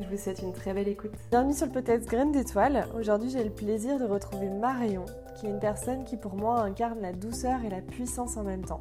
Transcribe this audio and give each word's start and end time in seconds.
Je 0.00 0.06
vous 0.06 0.16
souhaite 0.16 0.42
une 0.42 0.52
très 0.52 0.72
belle 0.74 0.86
écoute. 0.86 1.10
Bienvenue 1.32 1.54
sur 1.54 1.66
le 1.66 1.72
podcast 1.72 2.08
Graines 2.08 2.30
d'étoiles. 2.30 2.86
Aujourd'hui, 2.96 3.30
j'ai 3.30 3.42
le 3.42 3.50
plaisir 3.50 3.98
de 3.98 4.04
retrouver 4.04 4.48
Marion, 4.48 5.04
qui 5.34 5.46
est 5.46 5.50
une 5.50 5.58
personne 5.58 6.04
qui 6.04 6.16
pour 6.16 6.36
moi 6.36 6.60
incarne 6.60 7.00
la 7.00 7.12
douceur 7.12 7.64
et 7.64 7.68
la 7.68 7.80
puissance 7.80 8.36
en 8.36 8.44
même 8.44 8.64
temps. 8.64 8.78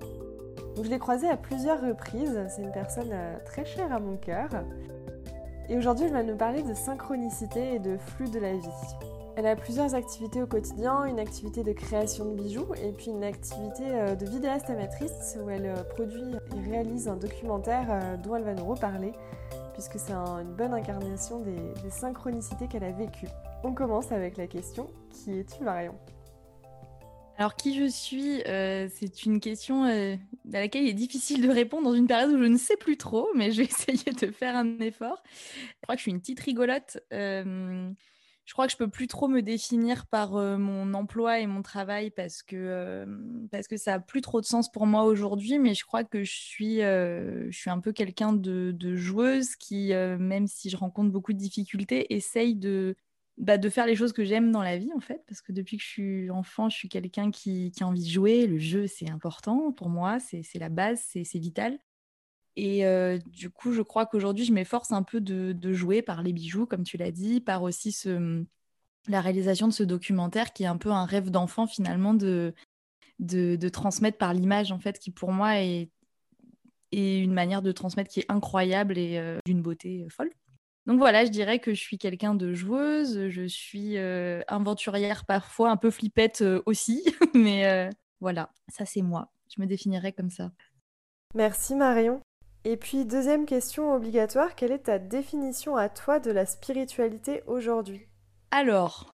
Donc, 0.76 0.86
je 0.86 0.92
l'ai 0.92 1.00
croisée 1.00 1.28
à 1.28 1.36
plusieurs 1.36 1.82
reprises, 1.82 2.40
c'est 2.50 2.62
une 2.62 2.72
personne 2.72 3.09
euh, 3.12 3.36
très 3.45 3.66
chère 3.66 3.92
à 3.92 4.00
mon 4.00 4.16
cœur. 4.16 4.50
Et 5.70 5.78
aujourd'hui, 5.78 6.06
elle 6.06 6.14
va 6.14 6.22
nous 6.22 6.38
parler 6.38 6.62
de 6.62 6.76
synchronicité 6.76 7.73
et 7.73 7.80
de 7.80 7.98
flux 7.98 8.30
de 8.30 8.40
la 8.40 8.54
vie. 8.54 8.68
Elle 9.38 9.48
a 9.48 9.56
plusieurs 9.56 9.95
activités 9.95 10.44
au 10.44 10.48
quotidien, 10.48 11.06
une 11.06 11.20
activité 11.20 11.64
de 11.64 11.72
création 11.72 12.26
de 12.26 12.36
bijoux 12.36 12.68
et 12.76 12.92
puis 12.92 13.08
une 13.08 13.23
activité 13.23 13.86
euh, 13.88 14.16
de 14.16 14.26
vidéaste 14.28 14.70
amatrice 14.70 15.36
où 15.44 15.50
elle 15.50 15.66
euh, 15.66 15.84
produit 15.84 16.36
et 16.56 16.70
réalise 16.70 17.08
un 17.08 17.16
documentaire 17.16 18.20
dont 18.23 18.36
elle 18.36 18.44
va 18.44 18.54
nous 18.54 18.66
reparler 18.66 19.14
puisque 19.77 19.99
c'est 19.99 20.13
une 20.13 20.55
bonne 20.55 20.73
incarnation 20.73 21.40
des, 21.40 21.90
synchronicités 21.91 22.67
qu'elle 22.67 22.84
a 22.84 22.91
vécues. 22.91 23.27
On 23.63 23.73
commence 23.73 24.12
avec 24.12 24.36
la 24.36 24.48
question 24.48 24.90
Qui 25.12 25.38
es-tu 25.38 25.63
Marion? 25.63 25.94
Alors, 27.38 27.56
qui 27.56 27.78
je 27.80 27.88
suis, 27.88 28.42
euh, 28.47 28.88
c'est 28.92 29.23
une 29.25 29.39
question 29.39 29.86
euh, 29.86 30.16
à 30.52 30.59
laquelle 30.59 30.81
il 30.81 30.89
est 30.89 30.94
difficile 30.94 31.44
de 31.44 31.50
répondre 31.50 31.84
dans 31.84 31.94
une 31.94 32.08
période 32.08 32.31
où 32.31 32.39
je 32.39 32.47
ne 32.47 32.58
sais 32.58 32.75
plus 32.75 32.97
trop, 32.97 33.30
mais 33.36 33.52
je 33.52 33.58
vais 33.61 33.66
essayer 33.66 34.11
de 34.11 34.31
faire 34.31 34.56
un 34.56 34.80
effort. 34.80 35.22
Je 35.28 35.81
crois 35.84 35.94
que 35.94 36.00
je 36.00 36.03
suis 36.03 36.12
une 36.12 36.22
petite 36.22 36.39
rigolote. 36.39 36.97
Euh, 37.14 37.91
je 38.48 38.53
crois 38.53 38.66
que 38.66 38.72
je 38.72 38.78
peux 38.78 38.88
plus 38.88 39.08
trop 39.08 39.28
me 39.28 39.42
définir 39.42 40.08
par 40.08 40.31
mon 40.31 40.94
emploi 40.94 41.40
et 41.40 41.48
mon 41.48 41.62
travail 41.62 42.09
parce 42.09 42.42
que, 42.42 43.06
parce 43.52 43.67
que 43.67 43.78
ça 43.78 43.95
a 43.95 44.00
plus 44.00 44.22
trop 44.22 44.42
de 44.42 44.45
sens 44.45 44.72
pour 44.72 44.88
moi 44.88 45.03
aujourd'hui, 45.03 45.59
mais 45.59 45.76
je 45.76 45.86
crois 45.86 46.03
que 46.06 46.23
je 46.23 46.34
suis, 46.34 46.78
je 46.78 47.50
suis 47.52 47.70
un 47.70 47.80
peu 47.80 47.92
quelqu'un 47.92 48.31
de, 48.34 48.72
de, 48.73 48.95
joueuse 48.95 49.56
qui, 49.58 49.90
même 49.90 50.48
si 50.48 50.70
je 50.70 50.78
rencontre 50.78 51.12
beaucoup 51.12 51.34
de 51.34 51.38
difficultés, 51.38 52.16
essaye 52.16 52.56
de, 52.56 52.95
bah, 53.38 53.58
de 53.59 53.70
faire 53.70 53.86
les 53.86 53.95
choses 53.95 54.14
que 54.14 54.25
j'aime 54.25 54.52
dans 54.52 54.64
la 54.64 54.78
vie, 54.78 54.92
en 54.95 55.00
fait, 55.00 55.23
parce 55.28 55.42
que 55.42 55.52
depuis 55.52 55.78
que 55.78 55.84
je 55.84 55.90
suis 55.90 56.31
enfant, 56.31 56.70
je 56.70 56.75
suis 56.78 56.90
quelqu'un 56.90 57.30
qui, 57.30 57.72
qui, 57.72 57.84
a 57.84 57.88
envie 57.88 58.03
de 58.03 58.09
jouer. 58.09 58.48
Le 58.48 58.58
jeu, 58.58 58.88
c'est 58.88 59.09
important 59.12 59.72
pour 59.72 59.90
moi, 59.90 60.18
c'est 60.20 60.44
la 60.56 60.70
base, 60.70 61.00
c'est 61.06 61.38
vital. 61.38 61.78
Et 62.59 62.83
du 63.27 63.52
coup, 63.52 63.72
je 63.72 63.83
crois 63.83 64.08
qu'aujourd'hui, 64.08 64.44
je 64.44 64.52
m'efforce 64.52 64.91
un 64.91 65.03
peu 65.03 65.22
de, 65.22 65.73
jouer 65.73 66.02
par 66.02 66.23
les 66.23 66.33
bijoux, 66.33 66.66
comme 66.66 66.83
tu 66.83 66.97
l'as 66.97 67.11
dit, 67.11 67.39
par 67.39 67.61
aussi 67.61 67.91
ce, 67.91 68.44
la 69.08 69.22
réalisation 69.22 69.67
de 69.67 69.73
ce 69.73 69.83
documentaire 69.83 70.52
qui 70.53 70.63
est 70.63 70.67
un 70.67 70.78
peu 70.78 70.89
un 70.89 71.05
rêve 71.05 71.30
d'enfant, 71.30 71.67
finalement, 71.67 72.16
de, 72.16 72.53
transmettre 73.72 74.17
par 74.17 74.33
l'image, 74.33 74.72
en 74.72 74.80
fait, 74.80 74.97
qui 74.97 75.11
pour 75.11 75.31
moi 75.31 75.61
est, 75.61 75.91
une 76.91 77.33
manière 77.33 77.61
de 77.61 77.72
transmettre 77.72 78.09
qui 78.09 78.22
est 78.22 78.31
incroyable 78.31 78.97
et 78.97 79.38
d'une 79.45 79.61
beauté 79.61 80.08
folle. 80.09 80.31
Donc 80.88 80.97
voilà, 80.97 81.25
je 81.25 81.30
dirais 81.30 81.59
que 81.59 81.75
je 81.75 81.80
suis 81.80 82.00
quelqu'un 82.00 82.33
de 82.33 82.53
joueuse, 82.55 83.28
je 83.30 83.45
suis 83.45 84.00
aventurière 84.00 85.25
parfois, 85.25 85.69
un 85.69 85.78
peu 85.78 85.91
flippette 85.91 86.44
aussi, 86.66 87.03
mais 87.35 87.88
voilà, 88.19 88.50
ça 88.67 88.83
c'est 88.88 89.03
moi. 89.03 89.31
Je 89.55 89.61
me 89.61 89.67
définirais 89.67 90.11
comme 90.11 90.31
ça. 90.31 90.51
Merci 91.35 91.75
Marion. 91.75 92.19
Et 92.63 92.78
puis 92.78 93.06
deuxième 93.06 93.45
question 93.45 93.94
obligatoire, 93.94 94.56
quelle 94.56 94.72
est 94.72 94.85
ta 94.85 95.00
définition 95.00 95.75
à 95.75 95.90
toi 95.90 96.19
de 96.19 96.31
la 96.31 96.45
spiritualité 96.45 97.44
aujourd'hui? 97.47 98.07
Alors, 98.51 99.12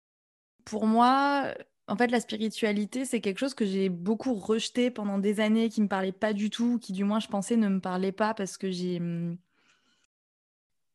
pour 0.64 0.86
moi, 0.86 1.54
en 1.88 1.96
fait, 1.96 2.08
la 2.08 2.20
spiritualité, 2.20 3.04
c'est 3.04 3.20
quelque 3.20 3.38
chose 3.38 3.54
que 3.54 3.66
j'ai 3.66 3.88
beaucoup 3.88 4.34
rejeté 4.34 4.90
pendant 4.90 5.18
des 5.18 5.40
années, 5.40 5.68
qui 5.68 5.82
me 5.82 5.88
parlait 5.88 6.12
pas 6.12 6.32
du 6.32 6.50
tout, 6.50 6.78
qui 6.78 6.92
du 6.92 7.04
moins 7.04 7.20
je 7.20 7.28
pensais 7.28 7.56
ne 7.56 7.68
me 7.68 7.80
parlait 7.80 8.12
pas 8.12 8.34
parce 8.34 8.56
que 8.56 8.70
j'ai 8.70 8.98
hum, 8.98 9.36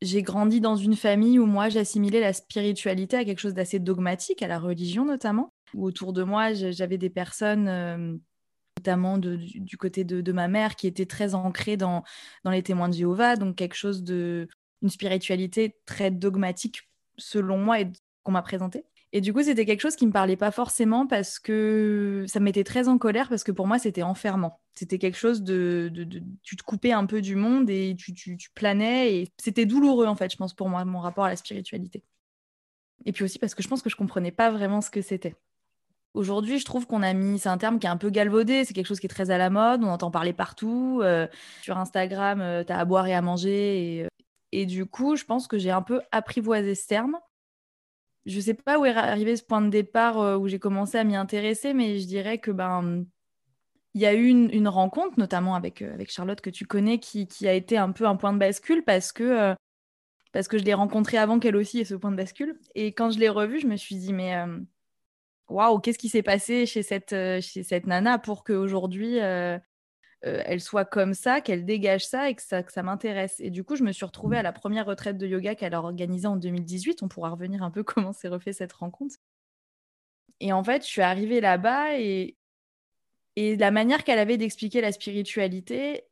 j'ai 0.02 0.22
grandi 0.22 0.62
dans 0.62 0.76
une 0.76 0.96
famille 0.96 1.40
où 1.40 1.46
moi 1.46 1.70
j'assimilais 1.70 2.20
la 2.20 2.34
spiritualité 2.34 3.18
à 3.18 3.26
quelque 3.26 3.40
chose 3.40 3.54
d'assez 3.54 3.80
dogmatique, 3.80 4.42
à 4.42 4.48
la 4.48 4.60
religion 4.60 5.06
notamment. 5.06 5.50
Où 5.74 5.86
autour 5.86 6.14
de 6.14 6.24
moi 6.24 6.54
j'avais 6.54 6.98
des 6.98 7.10
personnes, 7.10 8.22
notamment 8.78 9.18
du, 9.18 9.78
côté 9.78 10.04
de, 10.04 10.32
ma 10.32 10.48
mère, 10.48 10.76
qui 10.76 10.88
étaient 10.88 11.06
très 11.06 11.36
ancrées 11.36 11.78
dans, 11.78 12.04
les 12.46 12.64
témoins 12.64 12.90
de 12.90 12.94
Jéhovah, 12.94 13.36
donc 13.36 13.56
quelque 13.56 13.76
chose 13.76 14.04
de 14.04 14.48
une 14.82 14.90
spiritualité 14.90 15.78
très 15.86 16.12
dogmatique 16.12 16.90
selon 17.18 17.58
moi 17.58 17.80
et 17.80 17.88
qu'on 18.24 18.34
m'a 18.34 18.42
présenté. 18.42 18.86
Et 19.14 19.22
du 19.22 19.32
coup, 19.32 19.42
c'était 19.42 19.66
quelque 19.66 19.80
chose 19.80 19.96
qui 19.96 20.06
me 20.06 20.12
parlait 20.12 20.36
pas 20.36 20.52
forcément 20.52 21.08
parce 21.08 21.40
que 21.40 22.26
ça 22.28 22.40
me 22.42 22.46
mettait 22.46 22.66
très 22.66 22.90
en 22.90 22.98
colère 22.98 23.30
parce 23.30 23.46
que 23.46 23.54
pour 23.54 23.66
moi, 23.66 23.80
c'était 23.80 24.04
enfermant. 24.04 24.60
C'était 24.74 24.98
quelque 24.98 25.18
chose 25.18 25.42
de, 25.42 25.90
Tu 26.44 26.58
te 26.58 26.64
coupais 26.64 26.92
un 26.92 27.06
peu 27.06 27.22
du 27.22 27.36
monde 27.36 27.70
et 27.70 27.96
tu, 27.98 28.14
tu, 28.14 28.38
planais 28.54 29.16
et 29.16 29.32
c'était 29.38 29.66
douloureux 29.66 30.06
en 30.06 30.16
fait, 30.16 30.32
je 30.32 30.38
pense, 30.38 30.54
pour 30.54 30.68
moi, 30.68 30.84
mon 30.84 31.00
rapport 31.00 31.24
à 31.24 31.30
la 31.30 31.38
spiritualité. 31.38 32.04
Et 33.06 33.14
puis 33.14 33.24
aussi 33.24 33.40
parce 33.40 33.56
que 33.56 33.64
je 33.64 33.70
pense 33.70 33.82
que 33.82 33.90
je 33.90 33.96
comprenais 33.96 34.32
pas 34.32 34.52
vraiment 34.52 34.82
ce 34.82 34.90
que 34.90 35.02
c'était. 35.02 35.36
Aujourd'hui, 36.16 36.60
je 36.60 36.66
trouve 36.66 36.88
qu'on 36.88 37.04
a 37.04 37.14
mis, 37.14 37.38
c'est 37.40 37.50
un 37.50 37.58
terme 37.58 37.78
qui 37.78 37.88
est 37.88 37.90
un 37.90 37.98
peu 37.98 38.10
galvaudé, 38.10 38.64
c'est 38.66 38.74
quelque 38.74 38.88
chose 38.88 39.00
qui 39.00 39.06
est 39.06 39.10
très 39.10 39.32
à 39.32 39.38
la 39.38 39.50
mode, 39.50 39.84
on 39.84 39.90
entend 39.90 40.12
parler 40.12 40.34
partout. 40.34 41.02
Euh, 41.04 41.28
sur 41.62 41.78
Instagram, 41.78 42.42
euh, 42.42 42.64
tu 42.64 42.74
as 42.74 42.80
à 42.80 42.86
boire 42.86 43.06
et 43.08 43.14
à 43.14 43.22
manger. 43.22 43.98
Et, 43.98 44.04
euh, 44.06 44.08
et 44.52 44.66
du 44.66 44.86
coup, 44.86 45.16
je 45.16 45.26
pense 45.26 45.48
que 45.48 45.58
j'ai 45.58 45.72
un 45.72 45.82
peu 45.82 46.02
apprivoisé 46.12 46.74
ce 46.74 46.88
terme 46.88 47.20
je 48.26 48.40
sais 48.40 48.54
pas 48.54 48.80
où 48.80 48.86
est 48.86 48.96
arrivé 48.96 49.36
ce 49.36 49.44
point 49.44 49.62
de 49.62 49.70
départ 49.70 50.20
euh, 50.20 50.38
où 50.38 50.48
j'ai 50.48 50.60
commencé 50.60 50.98
à 50.98 51.04
m'y 51.04 51.16
intéresser, 51.16 51.74
mais 51.74 52.00
je 52.00 52.08
dirais 52.08 52.40
que 52.40 52.52
ben 52.52 53.06
il 53.94 54.02
y 54.02 54.06
a 54.06 54.14
eu 54.14 54.28
une, 54.28 54.68
rencontre, 54.68 55.18
notamment 55.18 55.56
avec, 55.56 55.82
avec 55.82 56.12
Charlotte 56.12 56.42
que 56.42 56.50
tu 56.50 56.66
connais, 56.66 57.00
qui, 57.00 57.48
a 57.48 57.54
été 57.54 57.78
un 57.78 57.92
peu 57.94 58.06
un 58.06 58.18
point 58.18 58.34
de 58.34 58.38
bascule 58.38 58.84
parce 58.84 59.14
que, 59.14 59.56
parce 60.34 60.50
que 60.50 60.58
je 60.58 60.66
l'ai 60.66 60.74
rencontrée 60.74 61.18
avant 61.18 61.40
qu'elle 61.40 61.56
aussi 61.56 61.80
ait 61.80 61.86
ce 61.86 61.96
point 61.96 62.12
de 62.12 62.18
bascule. 62.18 62.60
Et 62.76 62.88
quand 62.88 63.12
je 63.12 63.20
l'ai 63.20 63.30
revue, 63.30 63.62
je 63.62 63.68
me 63.68 63.78
suis 63.78 63.96
dit, 63.96 64.12
mais 64.12 64.36
waouh, 65.50 65.80
qu'est-ce 65.80 65.98
qui 65.98 66.10
s'est 66.10 66.24
passé 66.24 66.66
chez 66.66 66.84
cette, 66.84 67.12
chez 67.42 67.64
cette 67.64 67.88
nana 67.88 68.18
pour 68.18 68.44
qu'aujourd'hui 68.44 69.20
euh, 70.26 70.42
elle 70.46 70.62
soit 70.62 70.86
comme 70.86 71.14
ça, 71.14 71.40
qu'elle 71.40 71.66
dégage 71.66 72.06
ça 72.06 72.30
et 72.30 72.36
que 72.36 72.42
ça, 72.42 72.64
m'intéresse? 72.84 73.36
Et 73.40 73.52
du 73.52 73.64
coup, 73.64 73.76
je 73.76 73.84
me 73.84 73.92
suis 73.92 74.06
retrouvée 74.06 74.38
à 74.38 74.42
la 74.42 74.54
première 74.54 74.88
retraite 74.88 75.18
de 75.20 75.28
yoga 75.28 75.54
qu'elle 75.54 75.76
a 75.76 75.82
organisée 75.82 76.28
en 76.28 76.36
2018. 76.36 77.04
On 77.04 77.08
pourra 77.08 77.30
revenir 77.30 77.62
un 77.62 77.70
peu 77.70 77.84
comment 77.84 78.14
s'est 78.14 78.28
refait 78.28 78.54
cette 78.54 78.74
rencontre. 78.74 79.16
Et 80.40 80.52
en 80.52 80.64
fait, 80.64 80.82
je 80.84 80.88
suis 80.88 81.02
arrivée 81.02 81.42
là-bas 81.42 82.00
et, 82.00 82.38
et 83.36 83.56
la 83.56 83.72
manière 83.72 84.04
qu'elle 84.04 84.20
avait 84.20 84.38
d'expliquer 84.38 84.82
la 84.82 84.92
spiritualité, 84.92 86.06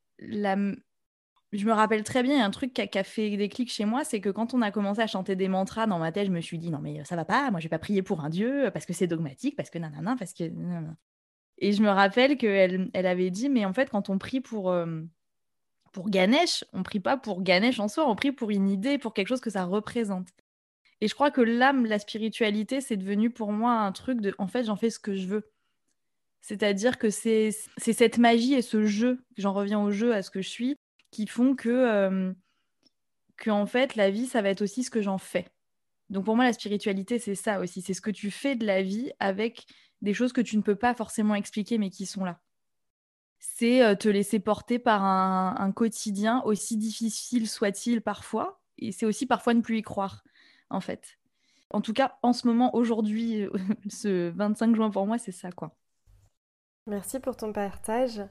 je 1.54 1.66
me 1.66 1.72
rappelle 1.72 2.04
très 2.04 2.24
bien, 2.24 2.42
a 2.42 2.46
un 2.46 2.52
truc 2.52 2.74
qui 2.74 2.82
a, 2.82 3.04
fait 3.04 3.38
des 3.38 3.50
clics 3.50 3.72
chez 3.72 3.86
moi, 3.86 4.04
c'est 4.04 4.20
que 4.20 4.30
quand 4.30 4.54
on 4.54 4.62
a 4.62 4.72
commencé 4.72 5.02
à 5.02 5.08
chanter 5.08 5.36
des 5.36 5.48
mantras 5.48 5.88
dans 5.88 6.00
ma 6.00 6.12
tête, 6.12 6.28
je 6.28 6.32
me 6.32 6.42
suis 6.42 6.58
dit 6.58 6.72
non 6.72 6.80
mais 6.82 7.04
ça 7.06 7.16
va 7.16 7.26
pas, 7.26 7.52
moi 7.52 7.60
je 7.60 7.66
vais 7.66 7.70
pas 7.70 7.80
prier 7.80 8.02
pour 8.02 8.22
un 8.22 8.30
dieu 8.30 8.70
parce 8.74 8.86
que 8.86 8.94
c'est 8.94 9.08
dogmatique, 9.08 9.56
parce 9.56 9.70
que 9.70 9.78
nanana, 9.78 10.16
parce 10.18 10.34
que 10.34 10.46
et 11.58 11.72
je 11.72 11.82
me 11.82 11.90
rappelle 11.90 12.38
qu'elle 12.38 12.90
elle 12.94 13.06
avait 13.06 13.30
dit, 13.30 13.50
mais 13.50 13.66
en 13.66 13.74
fait, 13.74 13.90
quand 13.90 14.10
on 14.10 14.18
prie 14.18 14.42
pour, 14.42 14.72
euh, 14.72 15.02
pour 15.92 16.10
Ganesh, 16.10 16.66
on 16.74 16.84
prie 16.84 17.00
pas 17.00 17.18
pour 17.18 17.42
Ganesh 17.42 17.80
en 17.80 17.88
soi, 17.88 18.10
on 18.10 18.16
prie 18.16 18.32
pour 18.32 18.52
une 18.52 18.70
idée, 18.70 18.98
pour 18.98 19.14
quelque 19.14 19.28
chose 19.28 19.42
que 19.42 19.50
ça 19.50 19.64
représente. 19.64 20.28
Et 21.02 21.08
je 21.08 21.16
crois 21.16 21.32
que 21.32 21.42
l'âme, 21.42 21.86
la 21.86 22.00
spiritualité, 22.00 22.82
c'est 22.82 22.98
devenu 22.98 23.30
pour 23.30 23.52
moi 23.52 23.74
un 23.74 23.92
truc 23.92 24.22
de, 24.22 24.34
en 24.38 24.48
fait, 24.48 24.64
j'en 24.66 24.76
fais 24.76 24.90
ce 24.90 25.00
que 25.00 25.16
je 25.16 25.28
veux. 25.28 25.52
C'est-à-dire 26.42 26.98
que 26.98 27.10
c'est 27.10 27.52
cette 27.78 28.18
magie 28.18 28.56
et 28.56 28.62
ce 28.62 28.86
jeu, 28.86 29.24
j'en 29.38 29.54
reviens 29.54 29.80
au 29.82 29.92
jeu, 29.92 30.14
à 30.14 30.22
ce 30.22 30.32
que 30.32 30.42
je 30.42 30.50
suis, 30.50 30.76
qui 31.14 31.28
font 31.28 31.56
que, 31.56 31.70
euh, 31.70 32.34
que 33.38 33.52
en 33.52 33.66
fait, 33.66 33.96
la 33.96 34.10
vie, 34.10 34.26
ça 34.26 34.42
va 34.42 34.50
être 34.50 34.64
aussi 34.64 34.84
ce 34.84 34.90
que 34.90 35.02
j'en 35.02 35.20
fais. 35.20 35.48
Donc 36.10 36.26
pour 36.26 36.36
moi, 36.36 36.44
la 36.44 36.54
spiritualité, 36.54 37.20
c'est 37.20 37.36
ça 37.36 37.60
aussi. 37.60 37.82
C'est 37.82 37.94
ce 37.94 38.02
que 38.02 38.12
tu 38.12 38.32
fais 38.32 38.56
de 38.56 38.66
la 38.66 38.82
vie 38.82 39.12
avec 39.20 39.66
des 40.02 40.14
choses 40.14 40.34
que 40.34 40.42
tu 40.42 40.58
ne 40.58 40.62
peux 40.62 40.76
pas 40.76 40.94
forcément 40.94 41.36
expliquer, 41.36 41.78
mais 41.78 41.90
qui 41.90 42.06
sont 42.06 42.26
là. 42.26 42.40
C'est 43.40 43.84
euh, 43.84 43.96
te 43.96 44.10
laisser 44.10 44.40
porter 44.40 44.80
par 44.80 45.04
un, 45.04 45.72
quotidien, 45.72 46.42
aussi 46.46 46.78
difficile 46.78 47.48
soit-il 47.48 48.02
parfois, 48.02 48.62
et 48.78 48.92
c'est 48.92 49.06
aussi 49.06 49.26
parfois 49.26 49.54
ne 49.54 49.62
plus 49.62 49.78
y 49.78 49.82
croire, 49.82 50.24
en 50.70 50.80
fait. 50.80 51.20
En 51.70 51.82
tout 51.82 51.94
cas, 51.94 52.18
en 52.22 52.34
ce 52.34 52.48
moment, 52.48 52.76
aujourd'hui, 52.76 53.48
ce 53.90 54.30
25 54.30 54.76
juin 54.76 54.90
pour 54.90 55.06
moi, 55.06 55.18
c'est 55.18 55.32
ça, 55.32 55.52
quoi. 55.52 55.76
Merci 56.88 57.20
pour 57.20 57.38
ton 57.38 57.54
partage. 57.54 58.22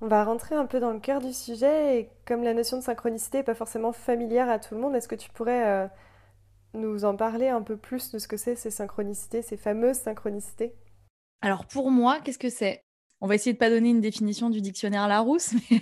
On 0.00 0.06
va 0.06 0.24
rentrer 0.24 0.54
un 0.54 0.66
peu 0.66 0.78
dans 0.78 0.92
le 0.92 1.00
cœur 1.00 1.20
du 1.20 1.32
sujet, 1.32 2.00
et 2.00 2.10
comme 2.24 2.44
la 2.44 2.54
notion 2.54 2.76
de 2.76 2.82
synchronicité 2.82 3.38
n'est 3.38 3.44
pas 3.44 3.54
forcément 3.54 3.92
familière 3.92 4.48
à 4.48 4.58
tout 4.58 4.74
le 4.74 4.80
monde, 4.80 4.94
est-ce 4.94 5.08
que 5.08 5.16
tu 5.16 5.28
pourrais 5.30 5.66
euh, 5.66 5.88
nous 6.74 7.04
en 7.04 7.16
parler 7.16 7.48
un 7.48 7.62
peu 7.62 7.76
plus 7.76 8.10
de 8.12 8.18
ce 8.18 8.28
que 8.28 8.36
c'est 8.36 8.54
ces 8.54 8.70
synchronicités, 8.70 9.42
ces 9.42 9.56
fameuses 9.56 9.98
synchronicités? 9.98 10.74
Alors 11.40 11.66
pour 11.66 11.90
moi, 11.90 12.20
qu'est-ce 12.20 12.38
que 12.38 12.50
c'est? 12.50 12.84
On 13.20 13.26
va 13.26 13.34
essayer 13.34 13.52
de 13.52 13.58
pas 13.58 13.70
donner 13.70 13.90
une 13.90 14.00
définition 14.00 14.48
du 14.48 14.60
dictionnaire 14.60 15.08
Larousse, 15.08 15.54
mais 15.70 15.80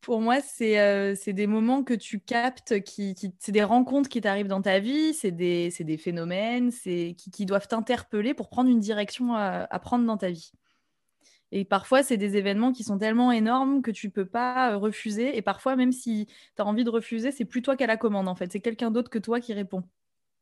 pour 0.00 0.22
moi, 0.22 0.40
c'est 0.40 1.32
des 1.34 1.46
moments 1.46 1.84
que 1.84 1.92
tu 1.92 2.20
captes, 2.20 2.80
qui, 2.80 3.14
c'est 3.38 3.52
des 3.52 3.62
rencontres 3.62 4.08
qui 4.08 4.22
t'arrivent 4.22 4.46
dans 4.48 4.62
ta 4.62 4.78
vie, 4.78 5.12
c'est 5.12 5.30
des, 5.30 5.98
phénomènes 5.98 6.72
qui, 6.72 7.46
doivent 7.46 7.68
t'interpeller 7.68 8.32
pour 8.32 8.48
prendre 8.48 8.70
une 8.70 8.80
direction 8.80 9.34
à, 9.34 9.78
prendre 9.80 10.06
dans 10.06 10.16
ta 10.16 10.30
vie. 10.30 10.52
Et 11.52 11.64
parfois, 11.64 12.02
c'est 12.02 12.16
des 12.16 12.36
événements 12.36 12.72
qui 12.72 12.84
sont 12.84 12.98
tellement 12.98 13.32
énormes 13.32 13.82
que 13.82 13.90
tu 13.90 14.10
peux 14.10 14.26
pas 14.26 14.76
refuser. 14.76 15.36
Et 15.36 15.42
parfois, 15.42 15.76
même 15.76 15.92
si 15.92 16.26
tu 16.56 16.62
as 16.62 16.66
envie 16.66 16.84
de 16.84 16.90
refuser, 16.90 17.32
c'est 17.32 17.44
plus 17.44 17.62
toi 17.62 17.76
qui 17.76 17.84
as 17.84 17.88
la 17.88 17.96
commande, 17.96 18.28
en 18.28 18.34
fait. 18.34 18.52
C'est 18.52 18.60
quelqu'un 18.60 18.90
d'autre 18.90 19.10
que 19.10 19.18
toi 19.18 19.40
qui 19.40 19.52
répond. 19.52 19.82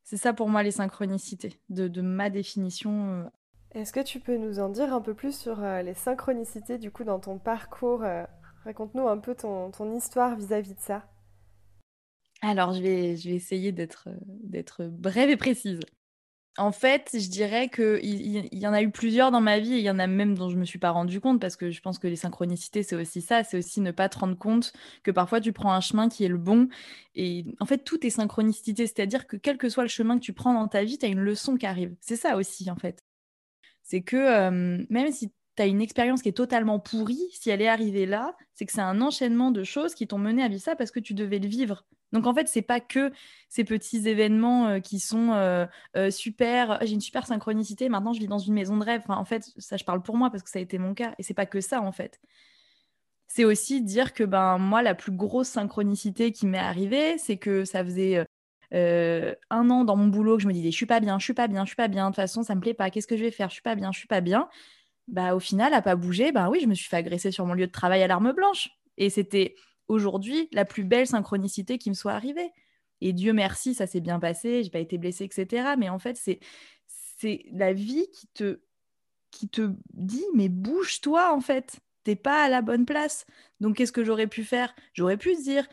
C'est 0.04 0.18
ça 0.18 0.32
pour 0.32 0.48
moi 0.48 0.62
les 0.62 0.70
synchronicités, 0.70 1.60
de, 1.68 1.88
de 1.88 2.00
ma 2.02 2.30
définition 2.30 3.30
est-ce 3.72 3.92
que 3.92 4.00
tu 4.00 4.18
peux 4.18 4.38
nous 4.38 4.60
en 4.60 4.70
dire 4.70 4.94
un 4.94 5.02
peu 5.02 5.12
plus 5.12 5.38
sur 5.38 5.60
les 5.60 5.92
synchronicités 5.92 6.78
du 6.78 6.90
coup 6.90 7.04
dans 7.04 7.20
ton 7.20 7.38
parcours 7.38 8.02
Raconte-nous 8.64 9.08
un 9.08 9.18
peu 9.18 9.34
ton, 9.34 9.70
histoire 9.96 10.36
vis-à-vis 10.36 10.74
de 10.74 10.80
ça. 10.80 11.08
Alors, 12.42 12.72
je 12.72 12.82
vais, 12.82 13.16
je 13.16 13.30
vais 13.30 13.34
essayer 13.34 13.72
d'être, 13.72 14.08
d'être 14.26 14.84
brève 14.84 15.30
et 15.30 15.36
précise. 15.36 15.80
En 16.58 16.72
fait, 16.72 17.10
je 17.14 17.28
dirais 17.28 17.68
qu'il 17.68 18.00
il, 18.02 18.58
y 18.58 18.66
en 18.66 18.72
a 18.72 18.82
eu 18.82 18.90
plusieurs 18.90 19.30
dans 19.30 19.40
ma 19.40 19.60
vie, 19.60 19.74
et 19.74 19.78
il 19.78 19.84
y 19.84 19.90
en 19.90 20.00
a 20.00 20.08
même 20.08 20.36
dont 20.36 20.50
je 20.50 20.56
ne 20.56 20.60
me 20.60 20.64
suis 20.64 20.80
pas 20.80 20.90
rendu 20.90 21.20
compte, 21.20 21.40
parce 21.40 21.56
que 21.56 21.70
je 21.70 21.80
pense 21.80 22.00
que 22.00 22.08
les 22.08 22.16
synchronicités, 22.16 22.82
c'est 22.82 22.96
aussi 22.96 23.20
ça, 23.22 23.44
c'est 23.44 23.56
aussi 23.56 23.80
ne 23.80 23.92
pas 23.92 24.08
te 24.08 24.18
rendre 24.18 24.36
compte 24.36 24.72
que 25.04 25.12
parfois 25.12 25.40
tu 25.40 25.52
prends 25.52 25.72
un 25.72 25.80
chemin 25.80 26.08
qui 26.08 26.24
est 26.24 26.28
le 26.28 26.36
bon. 26.36 26.68
Et 27.14 27.46
en 27.60 27.64
fait, 27.66 27.78
tout 27.84 28.04
est 28.04 28.10
synchronicité, 28.10 28.86
c'est-à-dire 28.88 29.28
que 29.28 29.36
quel 29.36 29.56
que 29.56 29.68
soit 29.68 29.84
le 29.84 29.88
chemin 29.88 30.18
que 30.18 30.24
tu 30.24 30.32
prends 30.32 30.52
dans 30.52 30.66
ta 30.68 30.82
vie, 30.82 30.98
tu 30.98 31.06
as 31.06 31.08
une 31.08 31.20
leçon 31.20 31.56
qui 31.56 31.66
arrive. 31.66 31.94
C'est 32.00 32.16
ça 32.16 32.36
aussi, 32.36 32.70
en 32.70 32.76
fait. 32.76 33.04
C'est 33.82 34.02
que 34.02 34.16
euh, 34.16 34.84
même 34.90 35.12
si 35.12 35.32
tu 35.62 35.68
une 35.68 35.80
expérience 35.80 36.22
qui 36.22 36.28
est 36.28 36.32
totalement 36.32 36.78
pourrie, 36.78 37.28
si 37.32 37.50
elle 37.50 37.62
est 37.62 37.68
arrivée 37.68 38.06
là, 38.06 38.36
c'est 38.54 38.66
que 38.66 38.72
c'est 38.72 38.80
un 38.80 39.00
enchaînement 39.00 39.50
de 39.50 39.64
choses 39.64 39.94
qui 39.94 40.06
t'ont 40.06 40.18
mené 40.18 40.42
à 40.42 40.48
vivre 40.48 40.62
ça 40.62 40.76
parce 40.76 40.90
que 40.90 41.00
tu 41.00 41.14
devais 41.14 41.38
le 41.38 41.48
vivre. 41.48 41.84
Donc 42.12 42.26
en 42.26 42.34
fait, 42.34 42.48
c'est 42.48 42.62
pas 42.62 42.80
que 42.80 43.12
ces 43.48 43.64
petits 43.64 44.08
événements 44.08 44.68
euh, 44.68 44.80
qui 44.80 44.98
sont 44.98 45.32
euh, 45.32 45.66
super. 46.10 46.78
J'ai 46.82 46.94
une 46.94 47.00
super 47.00 47.26
synchronicité. 47.26 47.88
Maintenant, 47.88 48.12
je 48.12 48.20
vis 48.20 48.28
dans 48.28 48.38
une 48.38 48.54
maison 48.54 48.76
de 48.78 48.84
rêve. 48.84 49.02
en 49.08 49.24
fait, 49.24 49.44
ça, 49.58 49.76
je 49.76 49.84
parle 49.84 50.02
pour 50.02 50.16
moi 50.16 50.30
parce 50.30 50.42
que 50.42 50.50
ça 50.50 50.58
a 50.58 50.62
été 50.62 50.78
mon 50.78 50.94
cas. 50.94 51.14
Et 51.18 51.22
c'est 51.22 51.34
pas 51.34 51.46
que 51.46 51.60
ça 51.60 51.82
en 51.82 51.92
fait. 51.92 52.18
C'est 53.26 53.44
aussi 53.44 53.82
dire 53.82 54.14
que 54.14 54.24
ben 54.24 54.58
moi, 54.58 54.82
la 54.82 54.94
plus 54.94 55.12
grosse 55.12 55.48
synchronicité 55.48 56.32
qui 56.32 56.46
m'est 56.46 56.58
arrivée, 56.58 57.18
c'est 57.18 57.36
que 57.36 57.64
ça 57.66 57.84
faisait 57.84 58.24
euh, 58.74 59.34
un 59.50 59.70
an 59.70 59.84
dans 59.84 59.96
mon 59.96 60.08
boulot 60.08 60.36
que 60.36 60.42
je 60.42 60.48
me 60.48 60.52
disais 60.52 60.70
je 60.70 60.76
suis 60.76 60.86
pas 60.86 61.00
bien, 61.00 61.18
je 61.18 61.24
suis 61.24 61.34
pas 61.34 61.48
bien, 61.48 61.64
je 61.64 61.68
suis 61.68 61.76
pas 61.76 61.88
bien, 61.88 62.04
de 62.04 62.08
toute 62.10 62.16
façon 62.16 62.42
ça 62.42 62.54
me 62.54 62.60
plaît 62.60 62.74
pas, 62.74 62.90
qu'est-ce 62.90 63.06
que 63.06 63.16
je 63.16 63.24
vais 63.24 63.30
faire, 63.30 63.48
je 63.48 63.54
suis 63.54 63.62
pas 63.62 63.74
bien, 63.74 63.92
je 63.92 63.98
suis 63.98 64.08
pas 64.08 64.20
bien. 64.20 64.48
Bah 65.08 65.34
au 65.34 65.40
final, 65.40 65.74
à 65.74 65.82
pas 65.82 65.96
bouger, 65.96 66.32
bah 66.32 66.48
oui, 66.50 66.60
je 66.62 66.66
me 66.66 66.74
suis 66.74 66.88
fait 66.88 66.96
agresser 66.96 67.30
sur 67.32 67.46
mon 67.46 67.54
lieu 67.54 67.66
de 67.66 67.72
travail 67.72 68.02
à 68.02 68.06
l'arme 68.06 68.32
blanche. 68.32 68.70
Et 68.96 69.10
c'était 69.10 69.56
aujourd'hui 69.88 70.48
la 70.52 70.64
plus 70.64 70.84
belle 70.84 71.06
synchronicité 71.06 71.78
qui 71.78 71.90
me 71.90 71.94
soit 71.94 72.12
arrivée. 72.12 72.50
Et 73.00 73.12
Dieu 73.12 73.32
merci, 73.32 73.74
ça 73.74 73.86
s'est 73.86 74.00
bien 74.00 74.20
passé, 74.20 74.62
j'ai 74.62 74.70
pas 74.70 74.80
été 74.80 74.98
blessée, 74.98 75.24
etc. 75.24 75.76
Mais 75.78 75.88
en 75.88 75.98
fait, 75.98 76.16
c'est 76.16 76.40
c'est 77.20 77.44
la 77.52 77.72
vie 77.72 78.06
qui 78.12 78.28
te 78.28 78.60
qui 79.30 79.48
te 79.48 79.70
dit 79.94 80.24
mais 80.34 80.48
bouge-toi 80.48 81.32
en 81.34 81.40
fait, 81.40 81.80
t'es 82.04 82.16
pas 82.16 82.44
à 82.44 82.48
la 82.48 82.62
bonne 82.62 82.86
place. 82.86 83.26
Donc 83.60 83.76
qu'est-ce 83.76 83.92
que 83.92 84.04
j'aurais 84.04 84.26
pu 84.28 84.44
faire? 84.44 84.74
J'aurais 84.94 85.16
pu 85.16 85.34
dire 85.36 85.66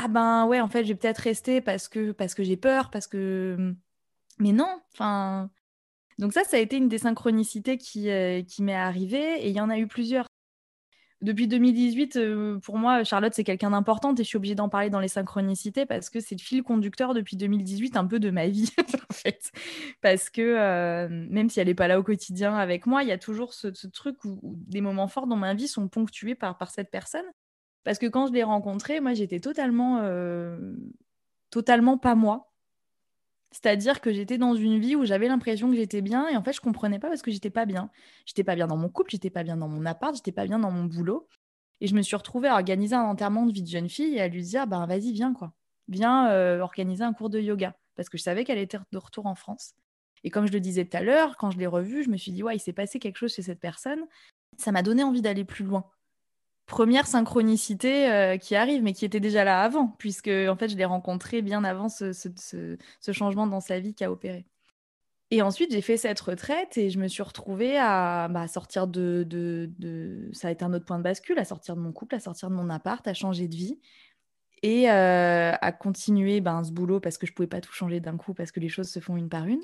ah 0.00 0.06
ben 0.08 0.46
ouais, 0.46 0.60
en 0.60 0.68
fait, 0.68 0.84
je 0.84 0.88
vais 0.88 0.94
peut-être 0.94 1.18
rester 1.18 1.60
parce 1.60 1.88
que, 1.88 2.12
parce 2.12 2.34
que 2.34 2.44
j'ai 2.44 2.56
peur, 2.56 2.90
parce 2.90 3.08
que. 3.08 3.74
Mais 4.38 4.52
non, 4.52 4.80
enfin. 4.92 5.50
Donc, 6.18 6.32
ça, 6.32 6.42
ça 6.44 6.56
a 6.56 6.60
été 6.60 6.76
une 6.76 6.88
des 6.88 6.98
synchronicités 6.98 7.78
qui, 7.78 8.10
euh, 8.10 8.42
qui 8.42 8.62
m'est 8.62 8.74
arrivée 8.74 9.40
et 9.40 9.48
il 9.48 9.54
y 9.54 9.60
en 9.60 9.70
a 9.70 9.78
eu 9.78 9.86
plusieurs. 9.86 10.26
Depuis 11.20 11.48
2018, 11.48 12.16
euh, 12.16 12.58
pour 12.60 12.78
moi, 12.78 13.02
Charlotte, 13.02 13.32
c'est 13.34 13.42
quelqu'un 13.42 13.70
d'important 13.70 14.14
et 14.14 14.18
je 14.18 14.22
suis 14.22 14.36
obligée 14.36 14.54
d'en 14.54 14.68
parler 14.68 14.88
dans 14.88 15.00
les 15.00 15.08
synchronicités 15.08 15.84
parce 15.84 16.10
que 16.10 16.20
c'est 16.20 16.36
le 16.36 16.40
fil 16.40 16.62
conducteur 16.62 17.12
depuis 17.12 17.36
2018 17.36 17.96
un 17.96 18.06
peu 18.06 18.20
de 18.20 18.30
ma 18.30 18.46
vie, 18.46 18.72
en 19.10 19.12
fait. 19.12 19.50
Parce 20.00 20.30
que 20.30 20.42
euh, 20.42 21.08
même 21.08 21.50
si 21.50 21.58
elle 21.58 21.66
n'est 21.66 21.74
pas 21.74 21.88
là 21.88 21.98
au 21.98 22.04
quotidien 22.04 22.54
avec 22.56 22.86
moi, 22.86 23.02
il 23.02 23.08
y 23.08 23.12
a 23.12 23.18
toujours 23.18 23.52
ce, 23.52 23.68
truc 23.88 24.24
où, 24.24 24.38
des 24.42 24.80
moments 24.80 25.08
forts 25.08 25.26
dans 25.26 25.36
ma 25.36 25.54
vie 25.54 25.66
sont 25.66 25.88
ponctués 25.88 26.36
par, 26.36 26.56
par 26.56 26.70
cette 26.70 26.90
personne. 26.90 27.26
Parce 27.82 27.98
que 27.98 28.06
quand 28.06 28.28
je 28.28 28.32
l'ai 28.32 28.44
rencontré, 28.44 29.00
moi, 29.00 29.14
j'étais 29.14 29.40
totalement, 29.40 30.02
totalement 31.50 31.98
pas 31.98 32.14
moi. 32.14 32.47
C'est-à-dire 33.50 34.00
que 34.00 34.12
j'étais 34.12 34.36
dans 34.36 34.54
une 34.54 34.78
vie 34.78 34.94
où 34.94 35.04
j'avais 35.04 35.28
l'impression 35.28 35.70
que 35.70 35.76
j'étais 35.76 36.02
bien 36.02 36.28
et 36.28 36.36
en 36.36 36.42
fait, 36.42 36.52
je 36.52 36.60
comprenais 36.60 36.98
pas 36.98 37.08
parce 37.08 37.22
que 37.22 37.30
j'étais 37.30 37.50
pas 37.50 37.64
bien. 37.64 37.90
J'étais 38.26 38.44
pas 38.44 38.54
bien 38.54 38.66
dans 38.66 38.76
mon 38.76 38.88
couple, 38.88 39.10
j'étais 39.10 39.30
pas 39.30 39.42
bien 39.42 39.56
dans 39.56 39.68
mon 39.68 39.86
appart, 39.86 40.14
j'étais 40.14 40.32
pas 40.32 40.46
bien 40.46 40.58
dans 40.58 40.70
mon 40.70 40.84
boulot. 40.84 41.26
Et 41.80 41.86
je 41.86 41.94
me 41.94 42.02
suis 42.02 42.16
retrouvée 42.16 42.48
à 42.48 42.54
organiser 42.54 42.94
un 42.94 43.04
enterrement 43.04 43.46
de 43.46 43.52
vie 43.52 43.62
de 43.62 43.68
jeune 43.68 43.88
fille 43.88 44.16
et 44.16 44.20
à 44.20 44.28
lui 44.28 44.42
dire 44.42 44.66
bah, 44.66 44.84
vas-y, 44.86 45.12
viens 45.12 45.32
quoi. 45.32 45.52
Viens 45.88 46.28
euh, 46.30 46.60
organiser 46.60 47.04
un 47.04 47.14
cours 47.14 47.30
de 47.30 47.40
yoga. 47.40 47.74
Parce 47.96 48.08
que 48.08 48.18
je 48.18 48.22
savais 48.22 48.44
qu'elle 48.44 48.58
était 48.58 48.78
de 48.92 48.98
retour 48.98 49.26
en 49.26 49.34
France. 49.34 49.74
Et 50.24 50.30
comme 50.30 50.46
je 50.46 50.52
le 50.52 50.60
disais 50.60 50.84
tout 50.84 50.96
à 50.96 51.02
l'heure, 51.02 51.36
quand 51.36 51.50
je 51.50 51.58
l'ai 51.58 51.66
revue, 51.66 52.02
je 52.02 52.10
me 52.10 52.16
suis 52.16 52.32
dit 52.32 52.42
ouais, 52.42 52.56
il 52.56 52.60
s'est 52.60 52.72
passé 52.72 52.98
quelque 52.98 53.16
chose 53.16 53.34
chez 53.34 53.42
cette 53.42 53.60
personne. 53.60 54.04
Ça 54.58 54.72
m'a 54.72 54.82
donné 54.82 55.02
envie 55.04 55.22
d'aller 55.22 55.44
plus 55.44 55.64
loin 55.64 55.88
première 56.68 57.06
synchronicité 57.06 58.10
euh, 58.10 58.36
qui 58.36 58.54
arrive, 58.54 58.82
mais 58.82 58.92
qui 58.92 59.04
était 59.04 59.18
déjà 59.18 59.42
là 59.42 59.62
avant, 59.62 59.88
puisque 59.98 60.28
en 60.28 60.54
fait, 60.54 60.68
je 60.68 60.76
l'ai 60.76 60.84
rencontré 60.84 61.42
bien 61.42 61.64
avant 61.64 61.88
ce, 61.88 62.12
changement 63.10 63.48
dans 63.48 63.60
sa 63.60 63.80
vie 63.80 63.94
qui 63.94 64.04
a 64.04 64.12
opéré. 64.12 64.46
Et 65.30 65.42
ensuite, 65.42 65.72
j'ai 65.72 65.80
fait 65.80 65.96
cette 65.96 66.20
retraite 66.20 66.78
et 66.78 66.90
je 66.90 66.98
me 66.98 67.08
suis 67.08 67.22
retrouvée 67.22 67.76
à 67.78 68.28
bah, 68.28 68.46
sortir 68.48 68.86
de, 68.86 69.68
Ça 70.32 70.48
a 70.48 70.50
été 70.50 70.64
un 70.64 70.72
autre 70.72 70.84
point 70.84 70.98
de 70.98 71.02
bascule, 71.02 71.38
à 71.38 71.44
sortir 71.44 71.74
de 71.74 71.80
mon 71.80 71.92
couple, 71.92 72.14
à 72.14 72.20
sortir 72.20 72.48
de 72.50 72.54
mon 72.54 72.70
appart, 72.70 73.06
à 73.08 73.14
changer 73.14 73.48
de 73.48 73.56
vie 73.56 73.78
et 74.62 74.90
euh, 74.90 75.52
à 75.60 75.72
continuer 75.72 76.40
ben, 76.40 76.64
ce 76.64 76.72
boulot 76.72 76.98
parce 77.00 77.16
que 77.16 77.26
je 77.26 77.32
ne 77.32 77.36
pouvais 77.36 77.46
pas 77.46 77.60
tout 77.60 77.72
changer 77.72 78.00
d'un 78.00 78.16
coup 78.16 78.34
parce 78.34 78.50
que 78.50 78.60
les 78.60 78.68
choses 78.68 78.88
se 78.88 78.98
font 79.00 79.16
une 79.16 79.28
par 79.28 79.46
une 79.46 79.60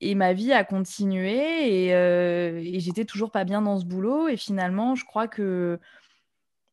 et 0.00 0.14
ma 0.14 0.32
vie 0.32 0.52
a 0.52 0.64
continué 0.64 1.92
euh, 1.94 2.58
et, 2.62 2.80
j'étais 2.80 3.04
toujours 3.04 3.30
pas 3.30 3.44
bien 3.44 3.62
dans 3.62 3.78
ce 3.78 3.84
boulot. 3.84 4.28
Et 4.28 4.36
finalement, 4.36 4.94
je 4.94 5.04
crois 5.04 5.28
que 5.28 5.78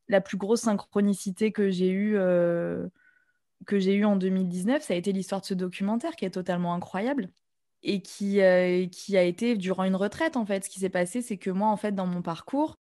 la 0.07 0.21
plus 0.21 0.38
grosse 0.38 0.62
synchronicité 0.62 1.51
que 1.51 1.69
j'ai 1.69 1.89
eue, 1.89 2.18
euh, 2.18 2.88
que 3.65 3.79
j'ai 3.79 4.03
en 4.06 4.15
2019, 4.15 4.81
ça 4.81 4.94
a 4.94 4.97
été 4.97 5.12
l'histoire 5.12 5.41
de 5.41 5.45
ce 5.45 5.53
documentaire 5.53 6.15
qui 6.15 6.25
est 6.25 6.31
totalement 6.31 6.74
incroyable 6.74 7.29
et 7.84 8.01
qui, 8.01 8.41
euh, 8.41 8.88
qui 8.88 9.17
a 9.17 9.24
été 9.24 9.57
durant 9.57 9.84
une 9.84 9.96
retraite 9.96 10.38
en 10.38 10.46
fait. 10.46 10.65
Ce 10.65 10.69
qui 10.69 10.79
s'est 10.79 10.89
passé, 10.89 11.22
c'est 11.22 11.38
que 11.38 11.50
moi, 11.50 11.67
en 11.67 11.77
fait, 11.77 11.93
dans 11.93 12.07
mon 12.07 12.22
parcours, 12.22 12.77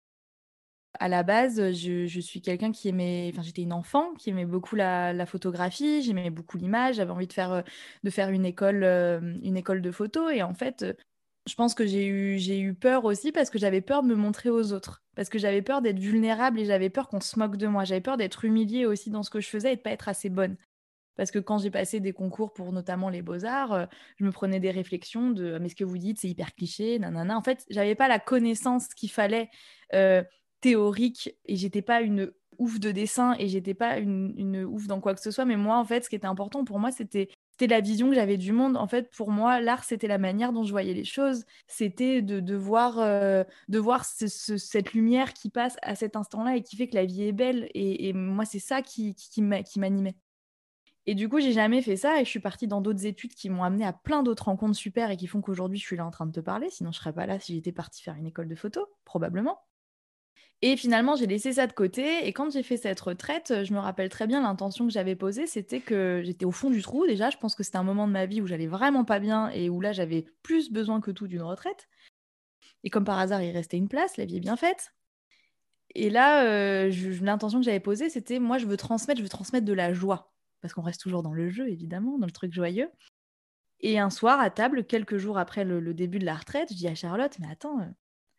à 1.00 1.09
la 1.09 1.23
base, 1.23 1.73
je, 1.73 2.21
suis 2.21 2.41
quelqu'un 2.41 2.73
qui 2.73 2.88
aimait, 2.88 3.31
enfin 3.33 3.43
j'étais 3.43 3.62
une 3.62 3.73
enfant 3.73 4.15
qui 4.15 4.31
aimait 4.31 4.45
beaucoup 4.45 4.76
la, 4.76 5.26
photographie, 5.26 6.03
j'aimais 6.03 6.31
beaucoup 6.31 6.57
l'image, 6.57 6.97
j'avais 6.97 7.11
envie 7.11 7.26
de 7.26 7.33
faire, 7.33 7.62
de 8.05 8.11
faire 8.11 8.31
une 8.31 8.45
école, 8.45 8.85
euh, 8.85 9.21
une 9.43 9.57
école 9.57 9.83
de 9.83 9.91
photo 9.91 10.29
et 10.29 10.43
en 10.43 10.55
fait, 10.55 10.85
je 11.47 11.55
pense 11.55 11.75
que 11.75 11.87
j'ai 11.87 12.07
eu, 12.07 12.38
j'ai 12.38 12.61
eu 12.61 12.75
peur 12.75 13.05
aussi 13.05 13.33
parce 13.33 13.50
que 13.50 13.59
j'avais 13.59 13.81
peur 13.81 14.03
de 14.03 14.09
me 14.09 14.15
montrer 14.15 14.50
aux 14.50 14.73
autres, 14.73 15.03
parce 15.15 15.29
que 15.29 15.38
j'avais 15.38 15.62
peur 15.62 15.83
d'être 15.83 15.99
vulnérable 15.99 16.61
et 16.61 16.65
j'avais 16.65 16.91
peur 16.91 17.09
qu'on 17.09 17.21
se 17.21 17.38
moque 17.38 17.57
de 17.57 17.67
moi, 17.67 17.85
j'avais 17.85 18.00
peur 18.00 18.17
d'être 18.17 18.45
humiliée 18.45 18.87
aussi 18.87 19.11
dans 19.11 19.23
ce 19.23 19.31
que 19.31 19.41
je 19.41 19.49
faisais 19.49 19.73
et 19.73 19.76
de 19.76 19.81
pas 19.81 19.91
être 19.91 20.09
assez 20.09 20.31
bonne. 20.31 20.57
Parce 21.17 21.31
que 21.31 21.38
quand 21.38 21.59
j'ai 21.59 21.71
passé 21.71 21.99
des 21.99 22.12
concours 22.12 22.53
pour 22.53 22.73
notamment 22.73 23.09
les 23.09 23.23
beaux-arts, 23.23 23.73
euh, 23.73 23.87
je 24.19 24.25
me 24.25 24.31
prenais 24.31 24.61
des 24.61 24.71
réflexions 24.71 25.31
de 25.31 25.59
mais 25.59 25.69
ce 25.69 25.75
que 25.75 25.85
vous 25.85 25.99
dites, 25.99 26.21
c'est 26.21 26.29
hyper 26.29 26.55
cliché, 26.55 26.99
nanana. 26.99 27.37
En 27.37 27.43
fait, 27.43 27.65
j'avais 27.71 27.95
pas 27.95 28.09
la 28.09 28.19
connaissance 28.19 28.88
qu'il 28.88 29.11
fallait 29.11 29.49
euh, 29.95 30.23
théorique 30.61 31.37
et 31.45 31.57
j'étais 31.57 31.83
pas 31.83 32.01
une 32.01 32.33
ouf 32.59 32.81
de 32.81 32.91
dessin 32.91 33.35
et 33.39 33.49
j'étais 33.49 33.75
pas 33.75 33.99
une, 33.99 34.65
ouf 34.65 34.87
dans 34.87 35.01
quoi 35.01 35.15
que 35.15 35.21
ce 35.21 35.31
soit. 35.31 35.45
Mais 35.45 35.57
moi, 35.57 35.79
en 35.79 35.85
fait, 35.85 36.05
ce 36.05 36.09
qui 36.09 36.17
était 36.17 36.27
important 36.27 36.65
pour 36.65 36.79
moi, 36.79 36.91
c'était 36.91 37.29
c'était 37.59 37.75
la 37.75 37.81
vision 37.81 38.11
que 38.11 38.15
j'avais 38.15 38.37
du 38.37 38.53
monde. 38.53 38.77
En 38.77 38.87
fait, 38.87 39.11
pour 39.11 39.31
moi, 39.31 39.61
l'art, 39.63 39.85
c'était 39.85 40.09
la 40.09 40.19
manière 40.19 40.53
dont 40.53 40.65
je 40.65 40.73
voyais 40.73 40.93
les 40.93 41.05
choses. 41.05 41.47
C'était 41.67 42.21
de, 42.21 42.55
voir, 42.55 42.99
euh, 42.99 43.45
de 43.69 43.79
voir 43.79 44.05
cette 44.05 44.93
lumière 44.93 45.33
qui 45.33 45.49
passe 45.49 45.77
à 45.81 45.95
cet 45.95 46.17
instant-là 46.17 46.57
et 46.57 46.63
qui 46.63 46.77
fait 46.77 46.87
que 46.87 46.95
la 46.95 47.07
vie 47.07 47.23
est 47.23 47.33
belle. 47.33 47.71
Et, 47.73 48.13
moi, 48.13 48.45
c'est 48.45 48.59
ça 48.59 48.83
qui, 48.83 49.15
qui, 49.15 49.31
qui 49.31 49.81
m'animait. 49.81 50.17
Et 51.07 51.15
du 51.15 51.29
coup, 51.29 51.41
j'ai 51.41 51.53
jamais 51.53 51.81
fait 51.83 51.97
ça 51.97 52.21
et 52.21 52.25
je 52.25 52.31
suis 52.31 52.41
partie 52.41 52.67
dans 52.67 52.81
d'autres 52.81 53.07
études 53.07 53.33
qui 53.33 53.49
m'ont 53.49 53.63
amené 53.63 53.87
à 53.87 53.93
plein 53.93 54.23
d'autres 54.23 54.47
rencontres 54.47 54.77
super 54.77 55.11
et 55.11 55.17
qui 55.17 55.29
font 55.29 55.41
qu'aujourd'hui, 55.41 55.79
je 55.79 55.87
suis 55.87 55.97
là 55.97 56.05
en 56.05 56.11
train 56.11 56.27
de 56.27 56.33
te 56.33 56.41
parler. 56.41 56.69
Sinon, 56.69 56.91
je 56.93 56.99
serais 56.99 57.13
pas 57.13 57.27
là 57.27 57.39
si 57.39 57.55
j'étais 57.55 57.73
partie 57.73 58.03
faire 58.03 58.17
une 58.17 58.27
école 58.27 58.49
de 58.49 58.57
photo, 58.57 58.87
probablement. 59.05 59.61
Et 60.63 60.77
finalement, 60.77 61.17
j'ai 61.17 61.27
laissé 61.27 61.55
ça 61.55 61.67
de 61.67 61.73
côté. 61.73 62.27
Et 62.27 62.33
quand 62.33 62.51
j'ai 62.51 62.63
fait 62.63 62.77
cette 62.77 63.01
retraite, 63.01 63.65
je 63.65 63.73
me 63.75 63.79
rappelle 63.79 64.09
très 64.09 64.27
bien 64.27 64.43
l'intention 64.43 64.87
que 64.87 64.93
j'avais 64.93 65.15
posée, 65.15 65.47
c'était 65.47 65.81
que 65.81 66.23
j'étais 66.25 66.47
au 66.47 66.51
fond 66.51 66.71
du 66.71 66.83
trou. 66.83 67.07
Déjà, 67.07 67.31
je 67.31 67.37
pense 67.37 67.55
que 67.55 67.63
c'était 67.63 67.77
un 67.77 67.83
moment 67.83 68.07
de 68.07 68.13
ma 68.13 68.27
vie 68.27 68.41
où 68.41 68.47
j'allais 68.47 68.67
vraiment 68.67 69.05
pas 69.05 69.19
bien 69.19 69.51
et 69.51 69.69
où 69.69 69.81
là, 69.81 69.93
j'avais 69.93 70.27
plus 70.43 70.71
besoin 70.71 71.01
que 71.01 71.11
tout 71.11 71.29
d'une 71.29 71.43
retraite. 71.43 71.89
Et 72.85 72.91
comme 72.91 73.05
par 73.05 73.19
hasard, 73.19 73.43
il 73.43 73.51
restait 73.51 73.77
une 73.77 73.89
place, 73.89 74.17
la 74.17 74.25
vie 74.25 74.37
est 74.37 74.41
bien 74.41 74.57
faite. 74.57 74.95
Et 75.95 76.11
là, 76.11 76.45
euh, 76.45 76.93
l'intention 77.23 77.59
que 77.59 77.65
j'avais 77.65 77.81
posée, 77.81 78.11
c'était 78.11 78.39
moi, 78.39 78.59
je 78.59 78.67
veux 78.67 78.77
transmettre, 78.77 79.19
je 79.19 79.23
veux 79.23 79.29
transmettre 79.29 79.67
de 79.67 79.73
la 79.73 79.93
joie. 79.93 80.33
Parce 80.61 80.75
qu'on 80.75 80.83
reste 80.83 81.01
toujours 81.01 81.23
dans 81.23 81.33
le 81.33 81.49
jeu, 81.49 81.69
évidemment, 81.69 82.19
dans 82.19 82.27
le 82.27 82.33
truc 82.33 82.53
joyeux. 82.53 82.91
Et 83.81 83.99
un 83.99 84.11
soir, 84.11 84.41
à 84.41 84.51
table, 84.51 84.85
quelques 84.85 85.17
jours 85.19 85.39
après 85.39 85.65
le, 85.65 85.95
début 85.95 86.19
de 86.19 86.25
la 86.25 86.35
retraite, 86.35 86.71
je 86.71 86.77
dis 86.77 86.89
à 86.89 86.95
Charlotte, 86.95 87.37
mais 87.41 87.49
attends, 87.51 87.81
euh, 87.81 87.87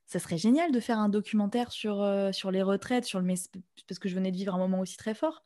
ça 0.08 0.20
serait 0.20 0.38
génial 0.38 0.72
de 0.72 0.80
faire 0.80 1.00
un 1.00 1.10
documentaire 1.10 1.72
sur, 1.72 2.02
euh, 2.02 2.32
sur 2.32 2.50
les 2.50 2.64
retraites, 2.64 3.04
sur 3.04 3.20
le 3.20 3.28
parce 3.88 4.00
que 4.00 4.08
je 4.08 4.16
venais 4.16 4.32
de 4.32 4.38
vivre 4.38 4.56
un 4.56 4.58
moment 4.58 4.80
aussi 4.80 4.96
très 4.96 5.14
fort. 5.14 5.44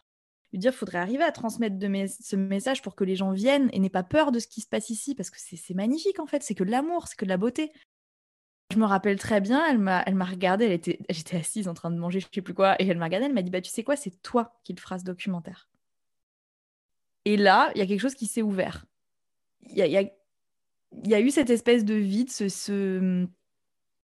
Lui 0.53 0.59
dire, 0.59 0.73
faudrait 0.73 0.99
arriver 0.99 1.23
à 1.23 1.31
transmettre 1.31 1.77
ce 1.79 2.35
message 2.35 2.81
pour 2.83 2.95
que 2.95 3.03
les 3.03 3.15
gens 3.15 3.31
viennent 3.31 3.69
et 3.73 3.79
n'aient 3.79 3.89
pas 3.89 4.03
peur 4.03 4.31
de 4.31 4.37
ce 4.37 4.47
qui 4.47 4.61
se 4.61 4.67
passe 4.67 4.89
ici, 4.89 5.15
parce 5.15 5.29
que 5.31 5.37
c'est 5.39 5.73
magnifique 5.73 6.19
en 6.19 6.27
fait, 6.27 6.43
c'est 6.43 6.53
que 6.53 6.63
de 6.63 6.69
l'amour, 6.69 7.07
c'est 7.07 7.15
que 7.15 7.25
de 7.25 7.29
la 7.29 7.37
beauté. 7.37 7.71
Je 8.71 8.77
me 8.77 8.85
rappelle 8.85 9.17
très 9.17 9.41
bien, 9.41 9.65
elle 9.67 9.79
m'a, 9.79 10.03
elle 10.05 10.15
m'a 10.15 10.25
regardé, 10.25 10.65
elle 10.65 10.71
était, 10.73 10.99
j'étais 11.09 11.37
assise 11.37 11.67
en 11.67 11.73
train 11.73 11.89
de 11.89 11.97
manger, 11.97 12.19
je 12.19 12.27
sais 12.31 12.41
plus 12.41 12.53
quoi, 12.53 12.75
et 12.79 12.87
elle 12.87 12.97
m'a 12.97 13.05
regardé, 13.05 13.25
elle 13.25 13.33
m'a 13.33 13.41
dit, 13.41 13.49
bah 13.49 13.61
tu 13.61 13.71
sais 13.71 13.83
quoi, 13.83 13.95
c'est 13.95 14.21
toi 14.21 14.59
qui 14.63 14.73
le 14.73 14.79
feras 14.79 14.99
ce 14.99 15.05
documentaire. 15.05 15.69
Et 17.25 17.35
là, 17.35 17.71
il 17.73 17.79
y 17.79 17.81
a 17.81 17.87
quelque 17.87 17.99
chose 17.99 18.15
qui 18.15 18.27
s'est 18.27 18.41
ouvert. 18.41 18.85
Il 19.61 19.77
y 19.77 19.81
a, 19.81 20.01
y, 20.01 20.11
y 21.05 21.13
a, 21.15 21.19
eu 21.19 21.31
cette 21.31 21.49
espèce 21.49 21.85
de 21.85 21.95
vide, 21.95 22.29
ce, 22.29 22.47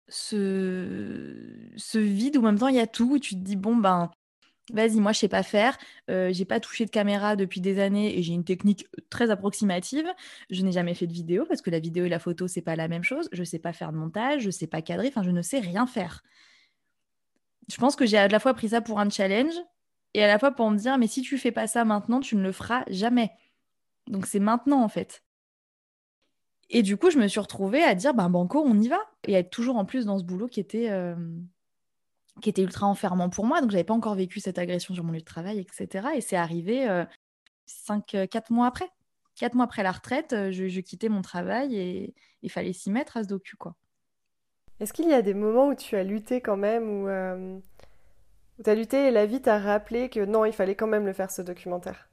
ce, 0.09 1.99
vide 1.99 2.37
où 2.37 2.41
en 2.41 2.45
même 2.45 2.59
temps 2.59 2.69
il 2.69 2.77
y 2.77 2.81
a 2.81 2.87
tout, 2.87 3.15
où 3.15 3.19
tu 3.19 3.35
te 3.35 3.41
dis, 3.41 3.57
bon, 3.57 3.77
ben, 3.77 4.11
vas-y, 4.73 5.01
moi 5.01 5.13
je 5.13 5.19
sais 5.19 5.29
pas 5.29 5.43
faire, 5.43 5.77
euh, 6.11 6.33
j'ai 6.33 6.45
pas 6.45 6.61
touché 6.61 6.85
de 6.85 6.91
caméra 6.91 7.37
depuis 7.37 7.61
des 7.61 7.79
années 7.79 8.19
et 8.19 8.23
j'ai 8.23 8.33
une 8.35 8.45
technique 8.45 8.87
très 9.11 9.31
approximative. 9.31 10.07
Je 10.51 10.63
n'ai 10.63 10.73
jamais 10.73 10.95
fait 10.95 11.07
de 11.07 11.13
vidéo 11.13 11.45
parce 11.47 11.63
que 11.63 11.71
la 11.71 11.81
vidéo 11.81 12.05
et 12.05 12.09
la 12.09 12.19
photo 12.19 12.49
c'est 12.49 12.63
pas 12.63 12.77
la 12.77 12.89
même 12.89 13.05
chose. 13.05 13.29
Je 13.33 13.45
sais 13.45 13.59
pas 13.59 13.73
faire 13.73 13.93
de 13.93 13.99
montage, 13.99 14.43
je 14.43 14.51
sais 14.51 14.67
pas 14.67 14.83
cadrer, 14.83 15.09
enfin 15.09 15.23
je 15.23 15.31
ne 15.31 15.43
sais 15.43 15.61
rien 15.61 15.87
faire. 15.87 16.23
Je 17.69 17.77
pense 17.77 17.97
que 17.97 18.07
j'ai 18.07 18.19
à 18.19 18.29
la 18.29 18.41
fois 18.41 18.55
pris 18.55 18.71
ça 18.71 18.81
pour 18.81 19.01
un 19.01 19.09
challenge 19.09 19.55
et 20.15 20.23
à 20.23 20.27
la 20.27 20.39
fois 20.39 20.53
pour 20.53 20.71
me 20.71 20.79
dire 20.79 20.99
mais 20.99 21.07
si 21.07 21.23
tu 21.23 21.39
fais 21.39 21.53
pas 21.53 21.67
ça 21.67 21.85
maintenant, 21.85 22.21
tu 22.21 22.37
ne 22.37 22.43
le 22.43 22.53
feras 22.53 22.85
jamais. 22.89 23.31
Donc 24.09 24.27
c'est 24.27 24.41
maintenant 24.41 24.83
en 24.83 24.89
fait. 24.89 25.23
Et 26.71 26.83
du 26.83 26.97
coup, 26.97 27.11
je 27.11 27.19
me 27.19 27.29
suis 27.29 27.41
retrouvée 27.41 27.83
à 27.83 27.95
dire 27.95 28.15
ben 28.15 28.31
banco, 28.31 28.63
on 28.65 28.79
y 28.79 28.89
va 28.89 28.99
et 29.27 29.37
à 29.37 29.41
être 29.41 29.51
toujours 29.51 29.77
en 29.77 29.85
plus 29.85 30.07
dans 30.07 30.19
ce 30.19 30.25
boulot 30.25 30.49
qui 30.49 30.61
était 30.61 30.91
euh, 30.91 31.15
ultra 32.57 32.87
enfermant 32.87 33.29
pour 33.29 33.47
moi. 33.47 33.61
Donc, 33.61 33.71
j'avais 33.71 33.85
pas 33.85 33.95
encore 33.95 34.15
vécu 34.15 34.41
cette 34.41 34.59
agression 34.59 34.95
sur 34.95 35.05
mon 35.05 35.13
lieu 35.13 35.21
de 35.21 35.25
travail, 35.25 35.59
etc. 35.59 36.09
Et 36.17 36.21
c'est 36.21 36.37
arrivé 36.37 36.89
euh, 36.89 37.05
cinq, 37.67 38.15
euh, 38.15 38.27
quatre 38.27 38.51
mois 38.51 38.67
après. 38.67 38.89
Quatre 39.37 39.55
mois 39.55 39.65
après 39.65 39.83
la 39.83 39.93
retraite, 39.93 40.33
euh, 40.33 40.53
je, 40.53 40.81
quittais 40.81 41.09
mon 41.09 41.23
travail 41.23 41.77
et 41.77 42.15
il 42.43 42.51
fallait 42.51 42.73
s'y 42.73 42.91
mettre 42.91 43.17
à 43.17 43.25
ce 43.25 43.29
docu, 43.29 43.57
quoi. 43.57 43.75
Est-ce 44.81 44.93
qu'il 44.93 45.09
y 45.09 45.15
a 45.15 45.23
des 45.23 45.35
moments 45.35 45.69
où 45.69 45.75
tu 45.75 45.97
as 45.97 46.03
lutté 46.03 46.41
quand 46.41 46.57
même, 46.57 46.89
où, 46.89 47.63
tu 48.63 48.71
as 48.71 48.75
lutté 48.75 49.09
et 49.09 49.11
la 49.11 49.25
vie 49.25 49.41
t'a 49.41 49.59
rappelé 49.59 50.09
que 50.09 50.25
non, 50.25 50.45
il 50.45 50.53
fallait 50.53 50.75
quand 50.75 50.87
même 50.87 51.07
le 51.07 51.13
faire, 51.13 51.31
ce 51.31 51.43
documentaire? 51.43 52.09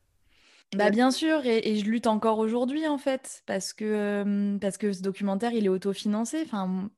Bah 0.75 0.89
bien 0.89 1.11
sûr, 1.11 1.45
et, 1.45 1.75
je 1.75 1.85
lutte 1.85 2.07
encore 2.07 2.39
aujourd'hui 2.39 2.87
en 2.87 2.97
fait, 2.97 3.43
parce 3.45 3.73
que, 3.73 4.57
parce 4.59 4.77
que 4.77 4.93
ce 4.93 5.01
documentaire 5.01 5.51
il 5.53 5.65
est 5.65 5.69
autofinancé. 5.69 6.41
Enfin, 6.45 6.89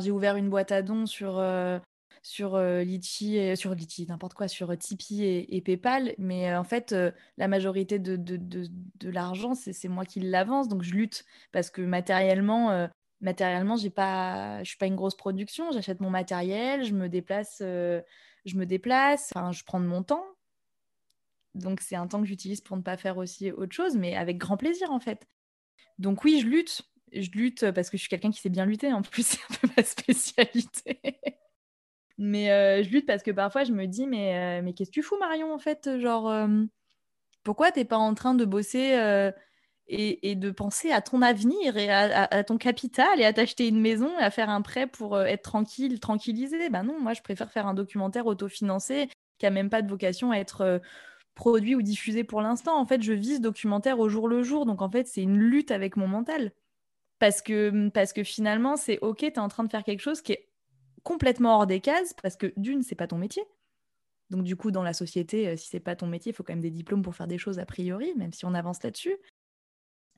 j'ai 0.00 0.10
ouvert 0.10 0.36
une 0.36 0.48
boîte 0.48 0.72
à 0.72 0.80
dons 0.80 1.06
sur, 1.06 1.38
sur 2.22 2.54
euh, 2.54 2.82
Litchi, 2.82 3.36
et, 3.36 3.56
sur 3.56 3.74
Litchi, 3.74 4.06
n'importe 4.06 4.34
quoi, 4.34 4.48
sur 4.48 4.76
Tipeee 4.76 5.46
et, 5.48 5.60
PayPal. 5.60 6.14
Mais 6.18 6.50
euh, 6.50 6.58
en 6.58 6.64
fait, 6.64 6.94
la 7.36 7.48
majorité 7.48 7.98
de, 7.98 8.16
de, 8.16 8.36
de, 8.36 9.10
l'argent, 9.10 9.54
c'est 9.54 9.88
moi 9.88 10.04
qui 10.04 10.20
l'avance. 10.20 10.68
Donc 10.68 10.82
je 10.82 10.92
lutte 10.92 11.24
parce 11.52 11.70
que 11.70 11.82
matériellement, 11.82 12.88
matériellement, 13.20 13.76
j'ai 13.76 13.90
pas, 13.90 14.62
je 14.62 14.68
suis 14.68 14.78
pas 14.78 14.86
une 14.86 14.96
grosse 14.96 15.16
production. 15.16 15.70
J'achète 15.72 16.00
mon 16.00 16.10
matériel, 16.10 16.84
je 16.84 16.94
me 16.94 17.08
déplace, 17.08 17.56
je 17.60 18.56
me 18.56 18.64
déplace. 18.64 19.30
Enfin, 19.34 19.52
je 19.52 19.64
prends 19.64 19.80
de 19.80 19.86
mon 19.86 20.02
temps. 20.02 20.24
Donc 21.54 21.80
c'est 21.80 21.96
un 21.96 22.06
temps 22.06 22.20
que 22.20 22.26
j'utilise 22.26 22.60
pour 22.60 22.76
ne 22.76 22.82
pas 22.82 22.96
faire 22.96 23.18
aussi 23.18 23.50
autre 23.52 23.74
chose, 23.74 23.96
mais 23.96 24.16
avec 24.16 24.38
grand 24.38 24.56
plaisir 24.56 24.90
en 24.90 25.00
fait. 25.00 25.26
Donc 25.98 26.24
oui, 26.24 26.40
je 26.40 26.46
lutte. 26.46 26.82
Je 27.12 27.30
lutte 27.30 27.70
parce 27.72 27.90
que 27.90 27.96
je 27.96 28.02
suis 28.02 28.08
quelqu'un 28.08 28.30
qui 28.30 28.40
sait 28.40 28.48
bien 28.48 28.66
lutter. 28.66 28.92
En 28.92 29.02
plus, 29.02 29.22
c'est 29.26 29.40
un 29.50 29.54
peu 29.60 29.68
ma 29.76 29.82
spécialité. 29.82 31.00
Mais 32.18 32.50
euh, 32.50 32.82
je 32.82 32.90
lutte 32.90 33.06
parce 33.06 33.22
que 33.22 33.30
parfois 33.30 33.64
je 33.64 33.72
me 33.72 33.86
dis, 33.86 34.06
mais, 34.06 34.58
euh, 34.58 34.62
mais 34.62 34.74
qu'est-ce 34.74 34.90
que 34.90 34.94
tu 34.94 35.02
fous, 35.02 35.16
Marion, 35.18 35.54
en 35.54 35.58
fait 35.58 35.98
Genre, 35.98 36.28
euh, 36.28 36.48
pourquoi 37.44 37.72
t'es 37.72 37.86
pas 37.86 37.96
en 37.96 38.12
train 38.14 38.34
de 38.34 38.44
bosser 38.44 39.32
et, 39.88 40.34
de 40.36 40.50
penser 40.50 40.92
à 40.92 41.00
ton 41.00 41.22
avenir 41.22 41.78
et 41.78 41.90
à, 41.90 42.44
ton 42.44 42.58
capital 42.58 43.20
et 43.20 43.24
à 43.24 43.32
t'acheter 43.32 43.68
une 43.68 43.80
maison 43.80 44.18
et 44.18 44.22
à 44.22 44.30
faire 44.30 44.50
un 44.50 44.60
prêt 44.60 44.86
pour 44.86 45.18
être 45.18 45.42
tranquille, 45.42 45.98
tranquillisé 45.98 46.68
Ben 46.68 46.82
non, 46.82 47.00
moi 47.00 47.14
je 47.14 47.22
préfère 47.22 47.50
faire 47.50 47.66
un 47.66 47.74
documentaire 47.74 48.26
autofinancé 48.26 49.08
qui 49.38 49.46
a 49.46 49.50
même 49.50 49.70
pas 49.70 49.80
de 49.80 49.88
vocation 49.88 50.30
à 50.30 50.36
être 50.36 50.82
produit 51.34 51.74
ou 51.74 51.82
diffusé 51.82 52.24
pour 52.24 52.42
l'instant. 52.42 52.78
En 52.78 52.86
fait, 52.86 53.02
je 53.02 53.12
vis 53.12 53.40
documentaire 53.40 53.98
au 53.98 54.08
jour 54.08 54.28
le 54.28 54.42
jour. 54.42 54.66
Donc 54.66 54.82
en 54.82 54.90
fait, 54.90 55.06
c'est 55.06 55.22
une 55.22 55.38
lutte 55.38 55.70
avec 55.70 55.96
mon 55.96 56.08
mental. 56.08 56.52
Parce 57.18 57.42
que, 57.42 57.88
parce 57.90 58.12
que 58.12 58.24
finalement, 58.24 58.76
c'est 58.76 58.98
OK, 59.00 59.18
tu 59.18 59.26
es 59.26 59.38
en 59.38 59.48
train 59.48 59.64
de 59.64 59.70
faire 59.70 59.84
quelque 59.84 60.00
chose 60.00 60.22
qui 60.22 60.32
est 60.32 60.48
complètement 61.02 61.56
hors 61.56 61.66
des 61.66 61.80
cases 61.80 62.14
parce 62.22 62.36
que 62.36 62.52
d'une, 62.56 62.82
c'est 62.82 62.94
pas 62.94 63.06
ton 63.06 63.18
métier. 63.18 63.42
Donc 64.30 64.44
du 64.44 64.56
coup, 64.56 64.70
dans 64.70 64.82
la 64.82 64.92
société, 64.92 65.48
euh, 65.48 65.56
si 65.56 65.68
c'est 65.68 65.80
pas 65.80 65.96
ton 65.96 66.06
métier, 66.06 66.32
il 66.32 66.34
faut 66.34 66.42
quand 66.42 66.52
même 66.52 66.62
des 66.62 66.70
diplômes 66.70 67.02
pour 67.02 67.14
faire 67.14 67.26
des 67.26 67.38
choses 67.38 67.58
a 67.58 67.66
priori, 67.66 68.14
même 68.16 68.32
si 68.32 68.44
on 68.44 68.54
avance 68.54 68.82
là-dessus. 68.82 69.16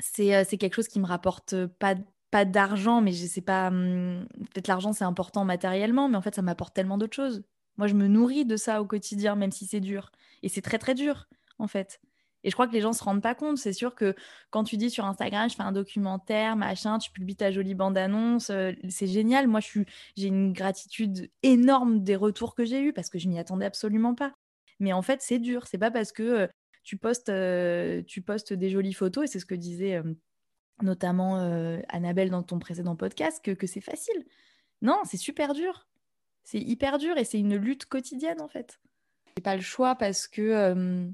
C'est 0.00 0.34
euh, 0.34 0.44
quelque 0.44 0.74
chose 0.74 0.88
qui 0.88 1.00
me 1.00 1.06
rapporte 1.06 1.66
pas 1.66 1.94
pas 2.30 2.44
d'argent, 2.46 3.02
mais 3.02 3.12
je 3.12 3.26
sais 3.26 3.42
pas. 3.42 3.68
Hum, 3.68 4.26
peut-être 4.52 4.68
l'argent 4.68 4.92
c'est 4.92 5.04
important 5.04 5.44
matériellement, 5.44 6.08
mais 6.08 6.16
en 6.16 6.22
fait 6.22 6.34
ça 6.34 6.42
m'apporte 6.42 6.74
tellement 6.74 6.98
d'autres 6.98 7.14
choses. 7.14 7.44
Moi, 7.76 7.86
je 7.86 7.94
me 7.94 8.06
nourris 8.06 8.44
de 8.44 8.56
ça 8.56 8.82
au 8.82 8.86
quotidien, 8.86 9.34
même 9.34 9.52
si 9.52 9.66
c'est 9.66 9.80
dur. 9.80 10.10
Et 10.42 10.48
c'est 10.48 10.62
très 10.62 10.78
très 10.78 10.94
dur, 10.94 11.28
en 11.58 11.66
fait. 11.66 12.00
Et 12.44 12.50
je 12.50 12.54
crois 12.54 12.66
que 12.66 12.72
les 12.72 12.80
gens 12.80 12.92
se 12.92 13.02
rendent 13.04 13.22
pas 13.22 13.34
compte. 13.34 13.58
C'est 13.58 13.72
sûr 13.72 13.94
que 13.94 14.14
quand 14.50 14.64
tu 14.64 14.76
dis 14.76 14.90
sur 14.90 15.04
Instagram, 15.04 15.48
je 15.48 15.54
fais 15.54 15.62
un 15.62 15.72
documentaire, 15.72 16.56
machin, 16.56 16.98
tu 16.98 17.10
publies 17.10 17.36
ta 17.36 17.50
jolie 17.50 17.74
bande-annonce, 17.74 18.50
euh, 18.50 18.72
c'est 18.88 19.06
génial. 19.06 19.46
Moi, 19.46 19.60
j'ai 20.16 20.26
une 20.26 20.52
gratitude 20.52 21.30
énorme 21.42 22.02
des 22.02 22.16
retours 22.16 22.54
que 22.54 22.64
j'ai 22.64 22.82
eus 22.82 22.92
parce 22.92 23.10
que 23.10 23.18
je 23.18 23.28
m'y 23.28 23.38
attendais 23.38 23.66
absolument 23.66 24.14
pas. 24.14 24.32
Mais 24.80 24.92
en 24.92 25.02
fait, 25.02 25.22
c'est 25.22 25.38
dur. 25.38 25.66
C'est 25.66 25.78
pas 25.78 25.90
parce 25.90 26.12
que 26.12 26.22
euh, 26.22 26.46
tu, 26.82 26.96
postes, 26.96 27.28
euh, 27.28 28.02
tu 28.02 28.22
postes 28.22 28.52
des 28.52 28.70
jolies 28.70 28.94
photos, 28.94 29.24
et 29.24 29.26
c'est 29.28 29.40
ce 29.40 29.46
que 29.46 29.54
disait 29.54 30.02
notamment 30.82 31.36
Annabelle 31.90 32.30
dans 32.30 32.42
ton 32.42 32.58
précédent 32.58 32.96
podcast, 32.96 33.40
que 33.44 33.66
c'est 33.68 33.80
facile. 33.80 34.24
Non, 34.80 34.98
c'est 35.04 35.16
super 35.16 35.54
dur. 35.54 35.86
C'est 36.44 36.60
hyper 36.60 36.98
dur 36.98 37.16
et 37.16 37.24
c'est 37.24 37.38
une 37.38 37.56
lutte 37.56 37.86
quotidienne 37.86 38.40
en 38.40 38.48
fait. 38.48 38.80
J'ai 39.36 39.42
pas 39.42 39.56
le 39.56 39.62
choix 39.62 39.94
parce 39.94 40.26
que 40.26 41.12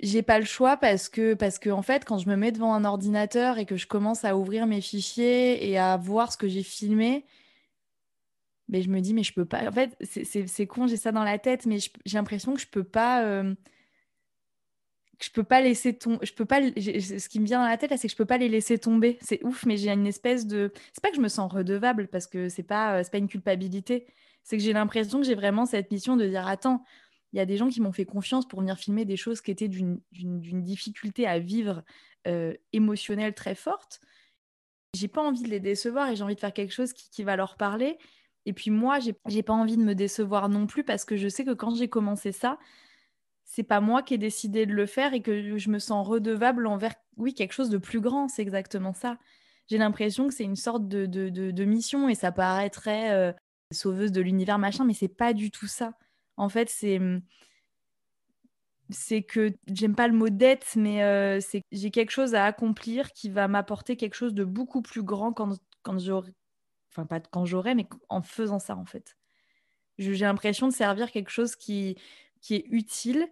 j'ai 0.00 0.22
pas 0.22 0.38
le 0.38 0.44
choix 0.44 0.76
parce 0.76 1.08
que, 1.08 1.34
parce 1.34 1.58
que, 1.58 1.70
en 1.70 1.82
fait, 1.82 2.04
quand 2.04 2.18
je 2.18 2.28
me 2.28 2.36
mets 2.36 2.52
devant 2.52 2.74
un 2.74 2.84
ordinateur 2.84 3.58
et 3.58 3.64
que 3.64 3.76
je 3.76 3.86
commence 3.86 4.24
à 4.24 4.36
ouvrir 4.36 4.66
mes 4.66 4.80
fichiers 4.80 5.68
et 5.68 5.78
à 5.78 5.96
voir 5.96 6.32
ce 6.32 6.36
que 6.36 6.48
j'ai 6.48 6.62
filmé, 6.62 7.24
mais 8.68 8.82
je 8.82 8.90
me 8.90 9.00
dis, 9.00 9.14
mais 9.14 9.22
je 9.22 9.32
peux 9.32 9.44
pas. 9.44 9.66
En 9.66 9.72
fait, 9.72 9.96
c'est 10.02 10.66
con, 10.66 10.86
j'ai 10.86 10.96
ça 10.96 11.12
dans 11.12 11.24
la 11.24 11.38
tête, 11.38 11.66
mais 11.66 11.78
j'ai 11.78 12.18
l'impression 12.18 12.54
que 12.54 12.60
je 12.60 12.66
peux 12.66 12.84
pas. 12.84 13.24
Euh, 13.24 13.54
je 15.20 15.30
peux 15.30 15.44
pas 15.44 15.60
laisser 15.60 15.96
tomber. 15.96 16.24
Je 16.26 16.32
peux 16.32 16.44
pas. 16.44 16.60
Ce 16.60 17.28
qui 17.28 17.40
me 17.40 17.46
vient 17.46 17.60
dans 17.60 17.68
la 17.68 17.76
tête, 17.76 17.92
c'est 17.96 18.08
que 18.08 18.12
je 18.12 18.16
peux 18.16 18.26
pas 18.26 18.38
les 18.38 18.48
laisser 18.48 18.78
tomber. 18.78 19.18
C'est 19.20 19.42
ouf, 19.44 19.64
mais 19.66 19.76
j'ai 19.76 19.90
une 19.90 20.06
espèce 20.06 20.46
de. 20.46 20.72
C'est 20.92 21.02
pas 21.02 21.10
que 21.10 21.16
je 21.16 21.20
me 21.20 21.28
sens 21.28 21.52
redevable 21.52 22.08
parce 22.08 22.26
que 22.26 22.48
c'est 22.48 22.62
pas, 22.62 23.00
euh, 23.00 23.04
pas 23.10 23.18
une 23.18 23.28
culpabilité. 23.28 24.06
C'est 24.42 24.56
que 24.56 24.62
j'ai 24.62 24.72
l'impression 24.72 25.20
que 25.20 25.26
j'ai 25.26 25.34
vraiment 25.34 25.66
cette 25.66 25.90
mission 25.90 26.16
de 26.16 26.26
dire 26.26 26.46
attends, 26.46 26.84
il 27.32 27.38
y 27.38 27.40
a 27.40 27.46
des 27.46 27.56
gens 27.56 27.68
qui 27.68 27.80
m'ont 27.80 27.92
fait 27.92 28.04
confiance 28.04 28.46
pour 28.46 28.60
venir 28.60 28.78
filmer 28.78 29.04
des 29.04 29.16
choses 29.16 29.40
qui 29.40 29.50
étaient 29.50 29.68
d'une 29.68 30.00
difficulté 30.12 31.26
à 31.26 31.38
vivre 31.38 31.82
euh, 32.26 32.54
émotionnelle 32.72 33.34
très 33.34 33.54
forte. 33.54 34.00
J'ai 34.94 35.08
pas 35.08 35.22
envie 35.22 35.42
de 35.42 35.48
les 35.48 35.60
décevoir 35.60 36.08
et 36.08 36.16
j'ai 36.16 36.24
envie 36.24 36.34
de 36.34 36.40
faire 36.40 36.52
quelque 36.52 36.72
chose 36.72 36.92
qui, 36.92 37.22
va 37.22 37.36
leur 37.36 37.56
parler. 37.56 37.98
Et 38.46 38.52
puis 38.52 38.70
moi, 38.70 38.98
j'ai 39.00 39.42
pas 39.42 39.52
envie 39.52 39.76
de 39.76 39.82
me 39.82 39.94
décevoir 39.94 40.48
non 40.48 40.66
plus 40.66 40.84
parce 40.84 41.04
que 41.04 41.16
je 41.16 41.28
sais 41.28 41.44
que 41.44 41.52
quand 41.52 41.74
j'ai 41.74 41.88
commencé 41.88 42.32
ça, 42.32 42.58
c'est 43.46 43.62
pas 43.62 43.80
moi 43.80 44.02
qui 44.02 44.14
ai 44.14 44.18
décidé 44.18 44.66
de 44.66 44.74
le 44.74 44.86
faire 44.86 45.14
et 45.14 45.22
que 45.22 45.56
je 45.56 45.70
me 45.70 45.78
sens 45.78 46.06
redevable 46.06 46.66
envers, 46.66 46.94
oui, 47.16 47.32
quelque 47.32 47.52
chose 47.52 47.70
de 47.70 47.78
plus 47.78 48.00
grand. 48.00 48.28
C'est 48.28 48.42
exactement 48.42 48.92
ça. 48.92 49.18
J'ai 49.68 49.78
l'impression 49.78 50.28
que 50.28 50.34
c'est 50.34 50.44
une 50.44 50.56
sorte 50.56 50.88
de, 50.88 51.06
de, 51.06 51.30
de, 51.30 51.64
mission 51.64 52.08
et 52.08 52.14
ça 52.14 52.32
paraîtrait 52.32 53.12
euh, 53.12 53.32
sauveuse 53.72 54.12
de 54.12 54.20
l'univers 54.20 54.58
machin, 54.58 54.84
mais 54.84 54.94
c'est 54.94 55.08
pas 55.08 55.32
du 55.32 55.50
tout 55.50 55.68
ça. 55.68 55.94
En 56.36 56.48
fait, 56.48 56.68
c'est 56.68 56.98
mmh, 56.98 57.22
c'est 58.90 59.22
que 59.22 59.52
j'aime 59.68 59.94
pas 59.94 60.08
le 60.08 60.14
mot 60.14 60.28
dette, 60.28 60.74
mais 60.76 61.02
euh, 61.02 61.40
c'est 61.40 61.62
j'ai 61.72 61.90
quelque 61.90 62.10
chose 62.10 62.34
à 62.34 62.44
accomplir 62.44 63.12
qui 63.12 63.30
va 63.30 63.48
m'apporter 63.48 63.96
quelque 63.96 64.14
chose 64.14 64.34
de 64.34 64.44
beaucoup 64.44 64.82
plus 64.82 65.02
grand 65.02 65.32
quand, 65.32 65.56
quand 65.82 65.98
j'aurai, 65.98 66.32
enfin 66.90 67.06
pas 67.06 67.20
quand 67.20 67.44
j'aurai, 67.44 67.74
mais 67.74 67.88
en 68.08 68.22
faisant 68.22 68.58
ça 68.58 68.76
en 68.76 68.84
fait. 68.84 69.16
J'ai 69.98 70.14
l'impression 70.16 70.68
de 70.68 70.72
servir 70.72 71.10
quelque 71.10 71.30
chose 71.30 71.56
qui, 71.56 71.96
qui 72.40 72.54
est 72.54 72.66
utile 72.70 73.28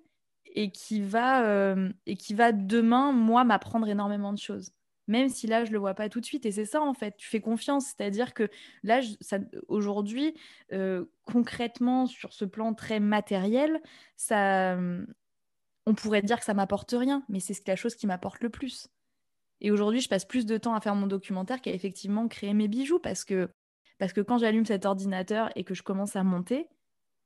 et 0.55 0.71
qui 0.71 1.01
va 1.03 1.45
euh, 1.47 1.91
et 2.07 2.17
qui 2.17 2.35
va 2.35 2.53
demain 2.53 3.13
moi 3.13 3.45
m'apprendre 3.45 3.89
énormément 3.89 4.33
de 4.33 4.39
choses 4.39 4.73
même 5.07 5.29
si 5.29 5.47
là, 5.47 5.65
je 5.67 5.73
le 5.73 5.79
vois 5.79 5.95
pas 5.95 6.09
tout 6.09 6.21
de 6.21 6.25
suite. 6.25 6.47
Et 6.47 6.53
c'est 6.53 6.65
ça, 6.65 6.81
en 6.81 6.95
fait, 6.95 7.17
tu 7.19 7.29
fais 7.29 7.41
confiance. 7.41 7.89
C'est-à-dire 7.89 8.33
que 8.33 8.49
là, 8.83 9.01
aujourd'hui, 9.69 10.35
euh, 10.73 11.05
concrètement, 11.25 12.07
sur 12.07 12.33
ce 12.33 12.47
plan 12.47 12.73
très 12.73 13.01
matériel, 13.01 13.83
ça, 14.17 14.79
on 15.87 15.95
pourrait 15.95 16.23
dire 16.23 16.39
que 16.39 16.45
ça 16.45 16.55
m'apporte 16.55 16.93
rien, 16.97 17.25
mais 17.29 17.41
c'est 17.41 17.67
la 17.69 17.77
chose 17.77 17.95
qui 17.95 18.07
m'apporte 18.07 18.43
le 18.43 18.49
plus. 18.51 18.89
Et 19.61 19.71
aujourd'hui, 19.71 20.01
je 20.01 20.09
passe 20.09 20.25
plus 20.27 20.47
de 20.47 20.59
temps 20.59 20.75
à 20.75 20.81
faire 20.81 20.95
mon 20.95 21.07
documentaire 21.07 21.61
qu'à 21.63 21.73
effectivement 21.73 22.29
créer 22.29 22.55
mes 22.55 22.69
bijoux 22.69 23.01
parce 23.01 23.25
que 23.25 23.51
Parce 23.99 24.13
que 24.13 24.21
quand 24.23 24.39
j'allume 24.39 24.67
cet 24.67 24.87
ordinateur 24.87 25.51
et 25.57 25.65
que 25.65 25.75
je 25.75 25.83
commence 25.85 26.17
à 26.17 26.25
monter, 26.25 26.69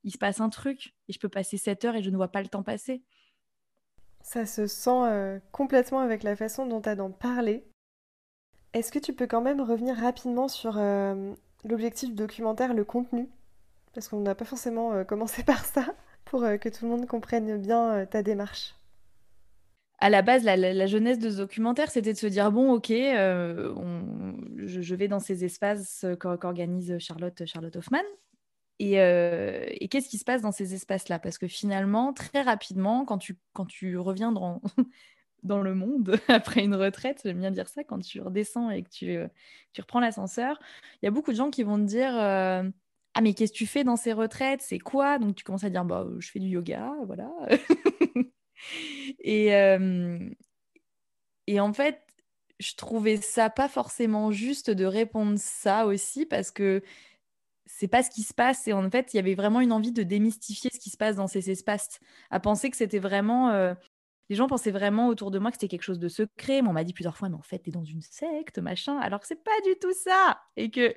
il 0.03 0.11
se 0.13 0.17
passe 0.19 0.41
un 0.41 0.49
truc 0.49 0.95
et 1.09 1.13
je 1.13 1.19
peux 1.19 1.29
passer 1.29 1.57
7 1.57 1.85
heures 1.85 1.95
et 1.95 2.03
je 2.03 2.09
ne 2.11 2.17
vois 2.17 2.29
pas 2.29 2.41
le 2.43 2.49
temps 2.49 2.63
passer. 2.63 3.03
Ça 4.21 4.45
se 4.45 4.67
sent 4.67 4.89
euh, 4.91 5.39
complètement 5.51 5.99
avec 5.99 6.23
la 6.23 6.35
façon 6.35 6.65
dont 6.65 6.81
tu 6.81 6.89
as 6.89 6.95
d'en 6.95 7.11
parler. 7.11 7.63
Est-ce 8.73 8.91
que 8.91 8.99
tu 8.99 9.13
peux 9.13 9.27
quand 9.27 9.41
même 9.41 9.61
revenir 9.61 9.95
rapidement 9.95 10.47
sur 10.47 10.77
euh, 10.77 11.33
l'objectif 11.63 12.13
documentaire, 12.13 12.73
le 12.73 12.83
contenu? 12.83 13.29
Parce 13.93 14.07
qu'on 14.07 14.19
n'a 14.19 14.35
pas 14.35 14.45
forcément 14.45 14.93
euh, 14.93 15.03
commencé 15.03 15.43
par 15.43 15.65
ça, 15.65 15.85
pour 16.25 16.41
que 16.41 16.69
tout 16.69 16.85
le 16.85 16.91
monde 16.91 17.07
comprenne 17.07 17.57
bien 17.57 18.05
ta 18.05 18.21
démarche. 18.21 18.75
À 19.97 20.09
la 20.09 20.21
base, 20.21 20.43
la, 20.43 20.85
jeunesse 20.85 21.19
de 21.19 21.29
ce 21.29 21.37
documentaire, 21.37 21.91
c'était 21.91 22.13
de 22.13 22.17
se 22.17 22.27
dire 22.27 22.51
bon, 22.51 22.71
ok, 22.71 22.89
je, 22.89 24.95
vais 24.95 25.09
dans 25.09 25.19
ces 25.19 25.43
espaces 25.43 26.05
qu'organise 26.19 26.97
Charlotte, 26.99 27.45
Charlotte 27.45 27.75
Hoffman, 27.75 28.03
euh, 28.81 29.65
et, 29.69 29.87
qu'est-ce 29.89 30.09
qui 30.09 30.17
se 30.17 30.23
passe 30.23 30.41
dans 30.41 30.51
ces 30.51 30.73
espaces-là? 30.73 31.19
Parce 31.19 31.37
que 31.37 31.47
finalement, 31.47 32.13
très 32.13 32.41
rapidement, 32.41 33.05
quand 33.05 33.17
tu, 33.17 33.37
quand 33.53 33.65
tu 33.65 33.97
reviens 33.97 34.31
dans, 34.31 34.61
dans 35.43 35.61
le 35.61 35.75
monde 35.75 36.19
après 36.29 36.63
une 36.63 36.75
retraite, 36.75 37.21
j'aime 37.25 37.39
bien 37.39 37.51
dire 37.51 37.67
ça, 37.67 37.83
quand 37.83 37.99
tu 37.99 38.21
redescends 38.21 38.69
et 38.69 38.83
que 38.83 38.89
tu, 38.89 39.17
euh, 39.17 39.27
tu 39.73 39.81
reprends 39.81 39.99
l'ascenseur, 39.99 40.59
il 41.01 41.05
y 41.05 41.07
a 41.07 41.11
beaucoup 41.11 41.31
de 41.31 41.37
gens 41.37 41.49
qui 41.49 41.63
vont 41.63 41.77
te 41.77 41.83
dire 41.83 42.15
euh, 42.15 42.63
Ah, 43.15 43.21
mais 43.21 43.33
qu'est-ce 43.33 43.51
que 43.51 43.57
tu 43.57 43.67
fais 43.67 43.83
dans 43.83 43.97
ces 43.97 44.13
retraites? 44.13 44.61
C'est 44.61 44.79
quoi 44.79 45.19
Donc 45.19 45.35
tu 45.35 45.43
commences 45.43 45.65
à 45.65 45.69
dire 45.69 45.83
bah, 45.83 46.07
Je 46.19 46.29
fais 46.31 46.39
du 46.39 46.47
yoga, 46.47 46.93
voilà. 47.05 47.31
et, 49.19 49.47
et 51.47 51.59
en 51.59 51.73
fait, 51.73 52.01
je 52.59 52.75
trouvais 52.75 53.17
ça 53.17 53.49
pas 53.49 53.67
forcément 53.67 54.31
juste 54.31 54.69
de 54.69 54.85
répondre 54.85 55.37
ça 55.37 55.85
aussi 55.85 56.25
parce 56.25 56.51
que 56.51 56.81
c'est 57.71 57.87
pas 57.87 58.01
ce 58.01 58.09
qui 58.09 58.23
se 58.23 58.33
passe. 58.33 58.67
Et 58.67 58.73
en 58.73 58.89
fait, 58.89 59.13
il 59.13 59.17
y 59.17 59.19
avait 59.19 59.35
vraiment 59.35 59.61
une 59.61 59.71
envie 59.71 59.91
de 59.91 60.01
démystifier 60.01 60.71
ce 60.73 60.79
qui 60.79 60.89
se 60.89 60.97
passe 60.97 61.15
dans 61.15 61.27
ces 61.27 61.51
espaces, 61.51 61.99
à 62.31 62.39
penser 62.39 62.69
que 62.71 62.75
c'était 62.75 62.99
vraiment. 62.99 63.51
Euh, 63.51 63.75
les 64.29 64.35
gens 64.35 64.47
pensaient 64.47 64.71
vraiment 64.71 65.07
autour 65.07 65.31
de 65.31 65.39
moi 65.39 65.51
que 65.51 65.55
c'était 65.57 65.67
quelque 65.67 65.83
chose 65.83 65.99
de 65.99 66.07
secret. 66.07 66.61
Mais 66.61 66.67
on 66.67 66.73
m'a 66.73 66.83
dit 66.83 66.93
plusieurs 66.93 67.15
fois, 67.15 67.29
mais 67.29 67.35
en 67.35 67.43
fait, 67.43 67.59
t'es 67.59 67.71
dans 67.71 67.83
une 67.83 68.01
secte, 68.01 68.57
machin. 68.57 68.97
Alors 68.97 69.19
que 69.19 69.27
c'est 69.27 69.43
pas 69.43 69.61
du 69.65 69.75
tout 69.79 69.93
ça. 69.93 70.41
Et 70.57 70.71
que 70.71 70.93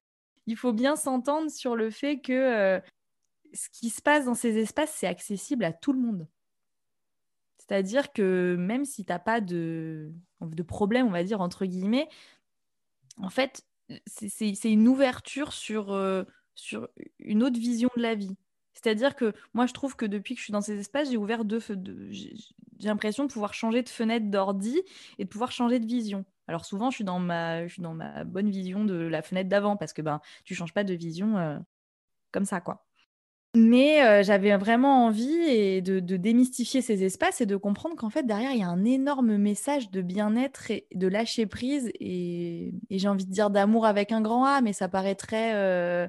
il 0.46 0.56
faut 0.56 0.72
bien 0.72 0.96
s'entendre 0.96 1.50
sur 1.50 1.76
le 1.76 1.90
fait 1.90 2.20
que 2.20 2.32
euh, 2.32 2.80
ce 3.52 3.68
qui 3.70 3.90
se 3.90 4.00
passe 4.00 4.24
dans 4.24 4.34
ces 4.34 4.58
espaces, 4.58 4.92
c'est 4.96 5.06
accessible 5.06 5.64
à 5.64 5.72
tout 5.72 5.92
le 5.92 6.00
monde. 6.00 6.26
C'est-à-dire 7.58 8.12
que 8.12 8.56
même 8.58 8.86
si 8.86 9.04
t'as 9.04 9.18
pas 9.18 9.40
de, 9.40 10.10
de 10.40 10.62
problème, 10.62 11.06
on 11.06 11.12
va 11.12 11.22
dire, 11.22 11.42
entre 11.42 11.66
guillemets, 11.66 12.08
en 13.18 13.30
fait, 13.30 13.62
c'est 14.06 14.72
une 14.72 14.88
ouverture 14.88 15.52
sur. 15.52 15.92
Euh, 15.92 16.24
sur 16.54 16.88
une 17.18 17.42
autre 17.42 17.58
vision 17.58 17.90
de 17.96 18.02
la 18.02 18.14
vie. 18.14 18.36
C'est-à-dire 18.74 19.14
que 19.14 19.32
moi, 19.54 19.66
je 19.66 19.72
trouve 19.72 19.96
que 19.96 20.06
depuis 20.06 20.34
que 20.34 20.40
je 20.40 20.44
suis 20.44 20.52
dans 20.52 20.60
ces 20.60 20.78
espaces, 20.78 21.10
j'ai 21.10 21.16
ouvert 21.16 21.44
deux, 21.44 21.60
j'ai 22.10 22.34
l'impression 22.80 23.24
de 23.26 23.32
pouvoir 23.32 23.54
changer 23.54 23.82
de 23.82 23.88
fenêtre 23.88 24.26
d'ordi 24.30 24.80
et 25.18 25.24
de 25.24 25.28
pouvoir 25.28 25.52
changer 25.52 25.78
de 25.78 25.86
vision. 25.86 26.24
Alors 26.48 26.64
souvent, 26.64 26.90
je 26.90 26.96
suis 26.96 27.04
dans 27.04 27.18
ma, 27.18 27.66
je 27.66 27.74
suis 27.74 27.82
dans 27.82 27.94
ma 27.94 28.24
bonne 28.24 28.50
vision 28.50 28.84
de 28.84 28.94
la 28.94 29.22
fenêtre 29.22 29.48
d'avant 29.48 29.76
parce 29.76 29.92
que 29.92 30.02
ben, 30.02 30.20
tu 30.44 30.54
changes 30.54 30.74
pas 30.74 30.84
de 30.84 30.94
vision 30.94 31.36
euh, 31.38 31.58
comme 32.32 32.44
ça, 32.44 32.60
quoi. 32.60 32.84
Mais 33.54 34.02
euh, 34.02 34.22
j'avais 34.22 34.56
vraiment 34.56 35.04
envie 35.04 35.82
de, 35.82 36.00
démystifier 36.00 36.80
ces 36.80 37.04
espaces 37.04 37.42
et 37.42 37.46
de 37.46 37.56
comprendre 37.56 37.96
qu'en 37.96 38.08
fait, 38.08 38.22
derrière, 38.22 38.52
il 38.52 38.60
y 38.60 38.62
a 38.62 38.68
un 38.68 38.84
énorme 38.84 39.36
message 39.36 39.90
de 39.90 40.00
bien-être 40.00 40.70
et 40.70 40.86
de 40.94 41.06
lâcher 41.06 41.44
prise 41.44 41.90
et, 42.00 42.72
j'ai 42.90 43.08
envie 43.08 43.26
de 43.26 43.30
dire 43.30 43.50
d'amour 43.50 43.84
avec 43.84 44.10
un 44.10 44.22
grand 44.22 44.46
A, 44.46 44.62
mais 44.62 44.72
ça 44.72 44.88
paraîtrait 44.88 45.52
euh, 45.54 46.08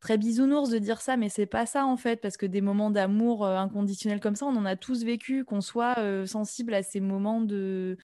très 0.00 0.18
bisounours 0.18 0.70
de 0.70 0.78
dire 0.78 1.00
ça, 1.00 1.16
mais 1.16 1.28
c'est 1.28 1.46
pas 1.46 1.66
ça 1.66 1.86
en 1.86 1.96
fait, 1.96 2.20
parce 2.20 2.36
que 2.36 2.46
des 2.46 2.60
moments 2.60 2.90
d'amour 2.90 3.44
euh, 3.44 3.56
inconditionnel 3.56 4.20
comme 4.20 4.34
ça, 4.34 4.46
on 4.46 4.56
en 4.56 4.64
a 4.64 4.76
tous 4.76 5.04
vécu, 5.04 5.44
qu'on 5.44 5.60
soit 5.60 5.98
euh, 5.98 6.26
sensible 6.26 6.74
à 6.74 6.82
ces 6.82 7.00
moments 7.00 7.40
de 7.40 7.96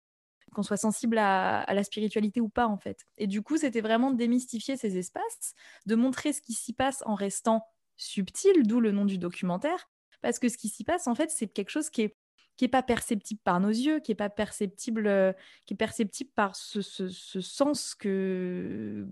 qu'on 0.55 0.63
soit 0.63 0.77
sensible 0.79 1.19
à, 1.19 1.67
la 1.69 1.85
spiritualité 1.85 2.41
ou 2.41 2.49
pas 2.49 2.67
en 2.67 2.79
fait. 2.79 3.05
Et 3.19 3.27
du 3.27 3.43
coup, 3.43 3.59
c'était 3.59 3.83
vraiment 3.83 4.11
de 4.11 4.17
démystifier 4.17 4.77
ces 4.79 4.97
espaces, 4.97 5.55
de 5.85 5.95
montrer 5.95 6.33
ce 6.33 6.41
qui 6.41 6.55
s'y 6.55 6.73
passe 6.73 7.03
en 7.05 7.15
restant 7.15 7.63
subtil, 7.97 8.63
d'où 8.67 8.81
le 8.81 8.93
nom 8.93 9.05
du 9.05 9.19
documentaire, 9.19 9.91
parce 10.23 10.39
que 10.39 10.49
ce 10.49 10.57
qui 10.57 10.69
s'y 10.69 10.85
passe 10.85 11.07
en 11.09 11.15
fait, 11.15 11.31
c'est 11.31 11.49
quelque 11.49 11.71
chose 11.71 11.91
qui 11.91 12.03
est 12.03 12.17
qui 12.57 12.65
est 12.65 12.69
pas 12.69 12.83
perceptible 12.83 13.41
par 13.45 13.61
nos 13.61 13.69
yeux, 13.69 14.01
qui 14.01 14.13
est 14.13 14.15
pas 14.15 14.31
perceptible, 14.31 15.07
euh, 15.09 15.33
qui 15.67 15.75
est 15.75 15.77
perceptible 15.77 16.31
par 16.35 16.57
ce, 16.57 16.81
ce, 16.81 17.09
ce 17.09 17.41
sens 17.43 17.95
que 17.95 19.07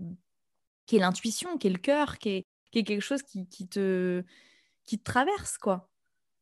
qui 0.87 0.95
est 0.95 0.99
l'intuition, 0.99 1.57
qui 1.59 1.67
est 1.67 1.71
le 1.71 1.77
cœur, 1.77 2.17
qui 2.17 2.29
est, 2.29 2.45
quelque 2.83 3.01
chose 3.01 3.23
qui, 3.23 3.45
te, 3.67 4.23
qui 4.85 4.99
te 4.99 5.03
traverse, 5.03 5.57
quoi. 5.57 5.89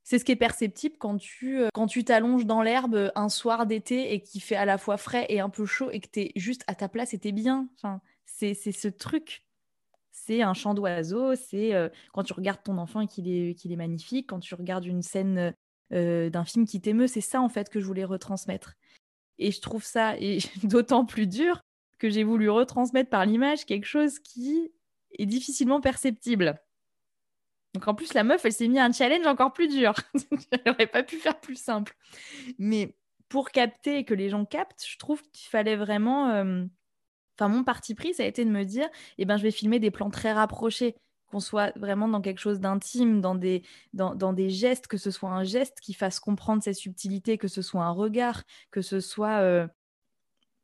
C'est 0.04 0.19
ce 0.19 0.26
qui 0.26 0.34
est 0.34 0.38
perceptible 0.38 0.98
quand 1.00 1.17
tu 1.17 1.62
euh, 1.62 1.69
quand 1.74 1.88
tu 1.88 2.04
t'allonges 2.04 2.46
dans 2.46 2.62
l'herbe 2.62 3.12
un 3.15 3.30
soir 3.30 3.65
d'été 3.65 4.13
et 4.13 4.22
qui 4.22 4.41
fait 4.41 4.58
à 4.58 4.65
la 4.65 4.78
fois 4.78 4.98
frais 4.98 5.26
et 5.30 5.39
un 5.39 5.50
peu 5.50 5.65
chaud 5.65 5.89
et 5.91 6.02
que 6.02 6.10
tu 6.12 6.19
es 6.19 6.32
juste 6.36 6.65
à 6.67 6.76
ta 6.76 6.89
place 6.89 7.13
et 7.13 7.19
tu 7.19 7.30
es 7.30 7.32
bien. 7.32 7.69
Enfin, 7.78 8.02
c'est 8.26 8.54
ce 8.54 8.88
truc. 8.89 9.46
C'est 10.12 10.41
un 10.41 10.54
chant 10.54 10.74
d'oiseau, 10.74 11.36
c'est 11.36 11.74
euh, 11.74 11.89
quand 12.12 12.24
tu 12.24 12.34
regardes 12.34 12.62
ton 12.63 12.78
enfant 12.78 13.02
et 13.02 13.08
qu'il 13.08 13.30
est, 13.30 13.56
qu'il 13.56 13.72
est 13.72 13.78
magnifique, 13.78 14.28
quand 14.28 14.39
tu 14.39 14.56
regardes 14.56 14.86
une 14.86 15.02
scène 15.02 15.56
euh, 15.91 16.30
d'un 16.30 16.46
film 16.46 16.65
qui 16.65 16.82
t'émeut, 16.82 17.08
c'est 17.08 17.22
ça 17.22 17.41
en 17.41 17.50
fait 17.50 17.69
que 17.69 17.80
je 17.80 17.86
voulais 17.86 18.04
retransmettre. 18.04 18.76
Et 19.39 19.52
je 19.52 19.62
trouve 19.62 19.84
ça 19.84 20.15
d'autant 20.63 21.06
plus 21.06 21.28
dur 21.28 21.62
que 21.98 22.10
j'ai 22.10 22.24
voulu 22.24 22.50
retransmettre 22.50 23.10
par 23.10 23.26
l'image 23.26 23.65
quelque 23.65 23.86
chose 23.86 24.19
qui 24.19 24.72
difficilement 25.19 25.82
perceptible. 25.82 26.60
Donc 27.73 27.88
en 27.88 27.95
plus, 27.95 28.13
la 28.13 28.23
meuf, 28.23 28.45
elle 28.45 28.54
s'est 28.54 28.67
mis 28.67 28.80
un 28.80 28.91
challenge 28.91 29.26
encore 29.26 29.54
plus 29.54 29.67
dur. 29.67 29.93
elle 30.52 30.62
n'aurait 30.65 30.88
pas 30.88 31.04
pu 31.04 31.17
faire 31.17 31.39
plus 31.39 31.56
simple. 31.56 31.95
Mais 32.60 32.95
pour 33.30 33.49
capter 33.49 33.99
et 33.99 34.06
que 34.06 34.13
les 34.13 34.30
gens 34.30 34.45
captent, 34.45 34.86
je 34.88 34.97
trouve 34.97 35.21
qu'il 35.32 35.49
fallait 35.49 35.76
vraiment... 35.76 36.30
Euh, 36.30 36.65
enfin, 37.38 37.49
mon 37.49 37.63
parti 37.63 37.95
pris, 37.95 38.13
ça 38.13 38.23
a 38.23 38.28
été 38.28 38.45
de 38.45 38.52
me 38.52 38.63
dire, 38.63 38.88
eh 39.17 39.26
ben, 39.26 39.38
je 39.38 39.43
vais 39.43 39.52
filmer 39.52 39.80
des 39.80 39.91
plans 39.91 40.12
très 40.12 40.34
rapprochés 40.34 40.95
qu'on 41.32 41.39
soit 41.39 41.76
vraiment 41.76 42.08
dans 42.08 42.21
quelque 42.21 42.39
chose 42.39 42.60
d'intime, 42.60 43.19
dans 43.19 43.34
des, 43.34 43.63
dans, 43.93 44.13
dans, 44.13 44.34
des 44.34 44.52
gestes, 44.52 44.86
que 44.86 44.97
ce 44.97 45.10
soit 45.10 45.32
un 45.32 45.43
geste 45.43 45.80
qui 45.82 45.95
fasse 45.95 46.19
comprendre 46.19 46.62
cette 46.62 46.76
subtilité, 46.76 47.39
que 47.39 47.47
ce 47.47 47.63
soit 47.63 47.84
un 47.84 47.89
regard, 47.89 48.43
que 48.69 48.84
ce 48.84 48.99
soit 48.99 49.39
euh, 49.39 49.67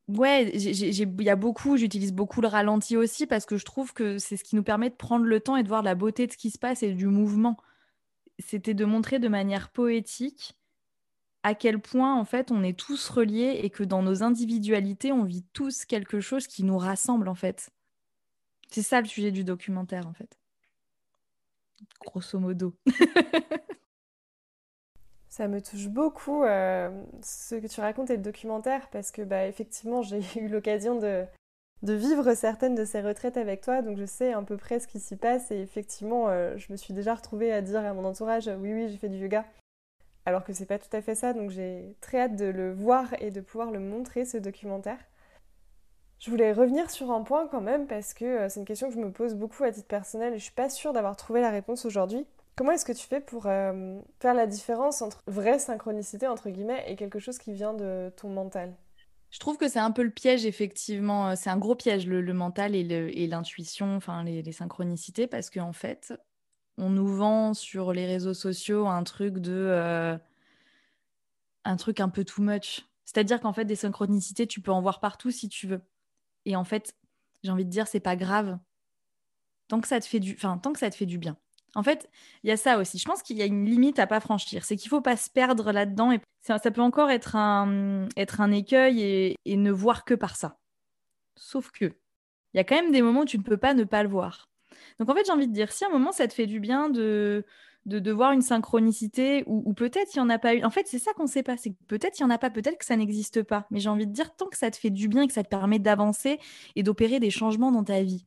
Ouais, 0.09 0.49
il 0.55 1.21
y 1.23 1.29
a 1.29 1.35
beaucoup, 1.35 1.77
j'utilise 1.77 2.13
beaucoup 2.13 2.41
le 2.41 2.47
ralenti 2.47 2.97
aussi 2.97 3.27
parce 3.27 3.45
que 3.45 3.57
je 3.57 3.65
trouve 3.65 3.93
que 3.93 4.17
c'est 4.17 4.37
ce 4.37 4.43
qui 4.43 4.55
nous 4.55 4.63
permet 4.63 4.89
de 4.89 4.95
prendre 4.95 5.25
le 5.25 5.39
temps 5.39 5.55
et 5.55 5.61
de 5.61 5.67
voir 5.67 5.83
la 5.83 5.93
beauté 5.93 6.25
de 6.25 6.31
ce 6.31 6.37
qui 6.37 6.49
se 6.49 6.57
passe 6.57 6.81
et 6.81 6.93
du 6.93 7.05
mouvement. 7.05 7.57
C'était 8.39 8.73
de 8.73 8.85
montrer 8.85 9.19
de 9.19 9.27
manière 9.27 9.69
poétique 9.69 10.57
à 11.43 11.53
quel 11.53 11.79
point 11.79 12.15
en 12.19 12.25
fait 12.25 12.49
on 12.49 12.63
est 12.63 12.77
tous 12.77 13.07
reliés 13.09 13.59
et 13.61 13.69
que 13.69 13.83
dans 13.83 14.01
nos 14.01 14.23
individualités 14.23 15.11
on 15.11 15.25
vit 15.25 15.45
tous 15.53 15.85
quelque 15.85 16.19
chose 16.21 16.47
qui 16.47 16.63
nous 16.63 16.79
rassemble 16.79 17.29
en 17.29 17.35
fait. 17.35 17.69
C'est 18.71 18.81
ça 18.81 19.01
le 19.01 19.07
sujet 19.07 19.31
du 19.31 19.43
documentaire 19.43 20.07
en 20.07 20.13
fait. 20.13 20.39
Grosso 22.03 22.39
modo. 22.39 22.75
Ça 25.29 25.47
me 25.47 25.61
touche 25.61 25.87
beaucoup 25.87 26.43
euh, 26.43 26.89
ce 27.21 27.55
que 27.55 27.67
tu 27.67 27.81
racontes 27.81 28.09
et 28.09 28.17
le 28.17 28.23
documentaire 28.23 28.89
parce 28.89 29.11
que 29.11 29.21
bah, 29.21 29.45
effectivement 29.45 30.01
j'ai 30.03 30.21
eu 30.39 30.47
l'occasion 30.47 30.95
de, 30.97 31.25
vivre 31.83 32.33
certaines 32.33 32.75
de 32.75 32.83
ces 32.83 33.01
retraites 33.01 33.37
avec 33.37 33.61
toi 33.61 33.83
donc 33.83 33.97
je 33.97 34.05
sais 34.05 34.33
à 34.33 34.41
peu 34.41 34.57
près 34.57 34.79
ce 34.79 34.87
qui 34.87 34.99
s'y 34.99 35.15
passe 35.15 35.51
et 35.51 35.61
effectivement 35.61 36.29
euh, 36.29 36.57
je 36.57 36.71
me 36.71 36.77
suis 36.77 36.93
déjà 36.95 37.13
retrouvée 37.13 37.53
à 37.53 37.61
dire 37.61 37.85
à 37.85 37.93
mon 37.93 38.05
entourage 38.05 38.49
oui 38.59 38.73
oui 38.73 38.89
j'ai 38.89 38.97
fait 38.97 39.07
du 39.07 39.17
yoga 39.17 39.45
alors 40.25 40.43
que 40.43 40.51
c'est 40.51 40.65
pas 40.65 40.79
tout 40.79 40.95
à 40.95 41.01
fait 41.01 41.15
ça 41.15 41.33
donc 41.33 41.51
j'ai 41.51 41.95
très 42.01 42.21
hâte 42.21 42.35
de 42.35 42.45
le 42.45 42.73
voir 42.73 43.13
et 43.19 43.29
de 43.29 43.39
pouvoir 43.39 43.71
le 43.71 43.79
montrer 43.79 44.25
ce 44.25 44.37
documentaire. 44.37 44.99
Je 46.19 46.29
voulais 46.29 46.51
revenir 46.51 46.91
sur 46.91 47.11
un 47.11 47.23
point 47.23 47.47
quand 47.47 47.61
même 47.61 47.87
parce 47.87 48.13
que 48.13 48.25
euh, 48.25 48.49
c'est 48.49 48.59
une 48.59 48.65
question 48.65 48.89
que 48.89 48.93
je 48.93 48.99
me 48.99 49.11
pose 49.11 49.35
beaucoup 49.35 49.63
à 49.63 49.71
titre 49.71 49.87
personnel 49.87 50.33
et 50.33 50.37
je 50.37 50.43
suis 50.43 50.53
pas 50.53 50.69
sûre 50.69 50.91
d'avoir 50.91 51.15
trouvé 51.15 51.39
la 51.39 51.49
réponse 51.49 51.85
aujourd'hui. 51.85 52.25
Comment 52.59 52.73
est-ce 52.73 52.83
que 52.83 52.91
tu 52.91 53.07
fais 53.07 53.21
pour 53.21 53.45
euh, 53.45 54.01
faire 54.19 54.33
la 54.33 54.45
différence 54.45 55.01
entre 55.01 55.23
vraie 55.27 55.59
synchronicité, 55.59 56.27
entre 56.27 56.49
guillemets, 56.49 56.83
et 56.87 56.97
quelque 56.97 57.17
chose 57.17 57.37
qui 57.37 57.53
vient 57.53 57.73
de 57.73 58.11
ton 58.17 58.27
mental? 58.27 58.75
Je 59.29 59.39
trouve 59.39 59.55
que 59.55 59.69
c'est 59.69 59.79
un 59.79 59.91
peu 59.91 60.03
le 60.03 60.09
piège, 60.09 60.45
effectivement. 60.45 61.37
C'est 61.37 61.49
un 61.49 61.57
gros 61.57 61.75
piège, 61.75 62.05
le, 62.05 62.21
mental 62.33 62.75
et 62.75 63.27
l'intuition, 63.27 63.95
enfin 63.95 64.25
les, 64.25 64.51
synchronicités, 64.51 65.25
parce 65.25 65.49
qu'en 65.49 65.71
fait, 65.71 66.13
on 66.77 66.89
nous 66.89 67.07
vend 67.07 67.53
sur 67.53 67.93
les 67.93 68.05
réseaux 68.05 68.33
sociaux 68.33 68.87
un 68.87 69.03
truc 69.03 69.37
de. 69.37 69.53
Euh, 69.53 70.17
un 71.63 71.77
truc 71.77 72.01
un 72.01 72.09
peu 72.09 72.25
too 72.25 72.41
much. 72.41 72.85
C'est-à-dire 73.05 73.39
qu'en 73.39 73.53
fait, 73.53 73.63
des 73.63 73.77
synchronicités, 73.77 74.47
tu 74.47 74.59
peux 74.59 74.71
en 74.71 74.81
voir 74.81 74.99
partout 74.99 75.31
si 75.31 75.47
tu 75.47 75.65
veux. 75.65 75.81
Et 76.43 76.57
en 76.57 76.65
fait, 76.65 76.93
j'ai 77.41 77.51
envie 77.51 77.63
de 77.63 77.71
dire, 77.71 77.87
c'est 77.87 78.01
pas 78.01 78.17
grave. 78.17 78.59
Tant 79.69 79.79
que 79.79 79.87
ça 79.87 80.01
te 80.01 80.05
fait 80.05 80.19
du, 80.19 80.35
tant 80.35 80.73
que 80.73 80.79
ça 80.79 80.89
te 80.89 80.95
fait 80.97 81.05
du 81.05 81.17
bien. 81.17 81.37
En 81.75 81.83
fait, 81.83 82.09
il 82.43 82.49
y 82.49 82.51
a 82.51 82.57
ça 82.57 82.79
aussi. 82.79 82.97
Je 82.97 83.05
pense 83.05 83.21
qu'il 83.21 83.37
y 83.37 83.41
a 83.41 83.45
une 83.45 83.65
limite 83.65 83.99
à 83.99 84.07
pas 84.07 84.19
franchir. 84.19 84.65
C'est 84.65 84.75
qu'il 84.75 84.89
faut 84.89 85.01
pas 85.01 85.17
se 85.17 85.29
perdre 85.29 85.71
là-dedans. 85.71 86.11
Et 86.11 86.19
ça, 86.41 86.59
peut 86.59 86.81
encore 86.81 87.11
être 87.11 87.35
un, 87.35 88.07
être 88.17 88.41
un 88.41 88.51
écueil 88.51 89.35
et, 89.45 89.57
ne 89.57 89.71
voir 89.71 90.05
que 90.05 90.13
par 90.13 90.35
ça. 90.35 90.57
Sauf 91.35 91.71
que, 91.71 91.85
il 91.85 92.57
y 92.57 92.59
a 92.59 92.63
quand 92.63 92.75
même 92.75 92.91
des 92.91 93.01
moments 93.01 93.21
où 93.21 93.25
tu 93.25 93.37
ne 93.37 93.43
peux 93.43 93.57
pas 93.57 93.73
ne 93.73 93.83
pas 93.83 94.03
le 94.03 94.09
voir. 94.09 94.49
Donc 94.99 95.09
en 95.09 95.15
fait, 95.15 95.25
j'ai 95.25 95.31
envie 95.31 95.47
de 95.47 95.53
dire, 95.53 95.71
si 95.71 95.85
à 95.85 95.87
un 95.87 95.91
moment 95.91 96.11
ça 96.11 96.27
te 96.27 96.33
fait 96.33 96.47
du 96.47 96.59
bien 96.59 96.89
de, 96.89 97.45
de, 97.85 98.11
voir 98.11 98.31
une 98.31 98.41
synchronicité 98.41 99.43
ou, 99.47 99.73
peut-être 99.73 100.13
il 100.15 100.19
n'y 100.19 100.23
en 100.23 100.29
a 100.29 100.39
pas 100.39 100.55
eu. 100.55 100.63
En 100.63 100.69
fait, 100.69 100.87
c'est 100.87 100.99
ça 100.99 101.13
qu'on 101.13 101.23
ne 101.23 101.29
sait 101.29 101.43
pas. 101.43 101.57
C'est 101.57 101.71
que 101.71 101.83
peut-être 101.87 102.19
il 102.19 102.23
n'y 102.23 102.31
en 102.31 102.33
a 102.33 102.37
pas, 102.37 102.49
peut-être 102.49 102.77
que 102.77 102.85
ça 102.85 102.95
n'existe 102.95 103.43
pas. 103.43 103.67
Mais 103.71 103.79
j'ai 103.79 103.89
envie 103.89 104.07
de 104.07 104.13
dire, 104.13 104.35
tant 104.35 104.47
que 104.47 104.57
ça 104.57 104.71
te 104.71 104.77
fait 104.77 104.89
du 104.89 105.07
bien 105.07 105.27
que 105.27 105.33
ça 105.33 105.43
te 105.43 105.49
permet 105.49 105.79
d'avancer 105.79 106.39
et 106.75 106.83
d'opérer 106.83 107.19
des 107.19 107.31
changements 107.31 107.71
dans 107.71 107.83
ta 107.83 108.01
vie. 108.01 108.25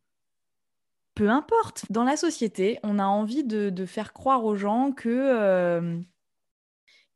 Peu 1.15 1.29
importe. 1.29 1.85
Dans 1.91 2.05
la 2.05 2.17
société, 2.17 2.79
on 2.83 2.99
a 2.99 3.05
envie 3.05 3.45
de, 3.45 3.87
faire 3.87 4.13
croire 4.13 4.45
aux 4.45 4.57
gens 4.57 4.93
que. 4.93 5.09
Euh, 5.09 6.01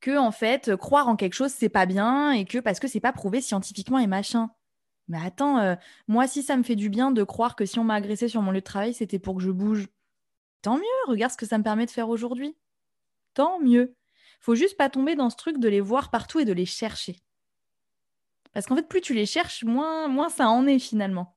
que 0.00 0.16
en 0.18 0.30
fait 0.30 0.76
croire 0.76 1.09
en 1.09 1.16
quelque 1.16 1.32
chose 1.32 1.50
c'est 1.50 1.70
pas 1.70 1.87
bien 1.87 2.30
et 2.30 2.44
que 2.44 2.59
parce 2.59 2.78
que 2.78 2.87
c'est 2.87 3.00
pas 3.00 3.14
prouvé 3.14 3.40
scientifiquement 3.40 3.98
et 3.98 4.06
machin. 4.06 4.50
Mais 5.09 5.18
attends, 5.18 5.59
euh, 5.59 5.74
moi 6.06 6.26
si 6.26 6.42
ça 6.42 6.56
me 6.56 6.62
fait 6.62 6.76
du 6.76 6.90
bien 6.90 7.11
de 7.11 7.22
croire 7.24 7.56
que 7.56 7.64
si 7.64 7.78
on 7.78 7.85
m'a 7.85 7.94
agressé 7.94 8.28
sur 8.28 8.42
mon 8.42 8.50
lieu 8.50 8.61
de 8.61 8.64
travail, 8.64 8.94
c'était 8.94 9.18
pour 9.18 9.37
que 9.37 9.42
je 9.42 9.50
bouge. 9.50 9.88
Tant 10.62 10.76
mieux, 10.76 10.85
regarde 11.09 11.32
ce 11.32 11.37
que 11.37 11.46
ça 11.46 11.59
me 11.59 11.64
permet 11.64 11.87
de 11.87 11.90
faire 11.90 12.09
aujourd'hui. 12.09 12.56
Tant 13.35 13.61
mieux. 13.61 13.96
Faut 14.40 14.54
juste 14.54 14.76
pas 14.76 14.90
tomber 14.90 15.14
dans 15.14 15.30
ce 15.30 15.37
truc 15.37 15.59
de 15.59 15.68
les 15.68 15.80
voir 15.80 16.11
partout 16.11 16.40
et 16.40 16.44
de 16.44 16.52
les 16.52 16.66
chercher. 16.66 17.16
Parce 18.52 18.66
qu'en 18.66 18.76
fait, 18.76 18.88
plus 18.88 19.00
tu 19.00 19.14
les 19.14 19.26
cherches, 19.26 19.64
moins, 19.64 20.09
moins 20.09 20.28
ça 20.28 20.48
en 20.48 20.66
est 20.66 20.78
finalement. 20.78 21.36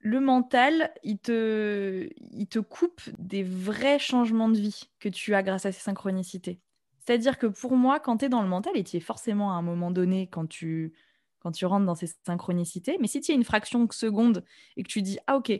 Le 0.00 0.20
mental, 0.20 0.92
il 1.02 1.18
te, 1.18 2.08
il 2.18 2.46
te 2.46 2.60
coupe 2.60 3.02
des 3.18 3.42
vrais 3.42 3.98
changements 3.98 4.48
de 4.48 4.58
vie 4.58 4.88
que 5.00 5.08
tu 5.08 5.34
as 5.34 5.42
grâce 5.42 5.66
à 5.66 5.72
ces 5.72 5.80
synchronicités. 5.80 6.60
C'est-à-dire 7.00 7.38
que 7.38 7.46
pour 7.46 7.76
moi, 7.76 7.98
quand 8.00 8.18
tu 8.18 8.26
es 8.26 8.28
dans 8.28 8.42
le 8.42 8.48
mental, 8.48 8.76
et 8.76 8.84
tu 8.84 8.96
es 8.96 9.00
forcément 9.00 9.52
à 9.52 9.54
un 9.54 9.62
moment 9.62 9.90
donné 9.90 10.28
quand 10.28 10.46
tu, 10.46 10.92
quand 11.40 11.52
tu 11.52 11.66
rentres 11.66 11.86
dans 11.86 11.94
ces 11.94 12.10
synchronicités, 12.26 12.96
mais 13.00 13.08
si 13.08 13.20
tu 13.20 13.32
as 13.32 13.34
une 13.34 13.44
fraction 13.44 13.84
de 13.84 13.92
seconde 13.92 14.44
et 14.76 14.82
que 14.82 14.88
tu 14.88 15.02
dis, 15.02 15.18
ah 15.26 15.36
ok, 15.36 15.52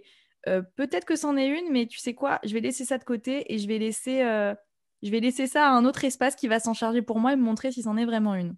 euh, 0.46 0.62
peut-être 0.76 1.04
que 1.04 1.16
c'en 1.16 1.36
est 1.36 1.48
une, 1.48 1.72
mais 1.72 1.86
tu 1.86 1.98
sais 1.98 2.14
quoi, 2.14 2.38
je 2.44 2.52
vais 2.54 2.60
laisser 2.60 2.84
ça 2.84 2.98
de 2.98 3.04
côté 3.04 3.52
et 3.52 3.58
je 3.58 3.66
vais 3.66 3.78
laisser, 3.78 4.22
euh, 4.22 4.54
je 5.02 5.10
vais 5.10 5.20
laisser 5.20 5.46
ça 5.46 5.68
à 5.68 5.72
un 5.72 5.84
autre 5.84 6.04
espace 6.04 6.36
qui 6.36 6.48
va 6.48 6.60
s'en 6.60 6.74
charger 6.74 7.02
pour 7.02 7.18
moi 7.18 7.32
et 7.32 7.36
me 7.36 7.42
montrer 7.42 7.72
si 7.72 7.82
c'en 7.82 7.96
est 7.96 8.04
vraiment 8.04 8.34
une. 8.34 8.56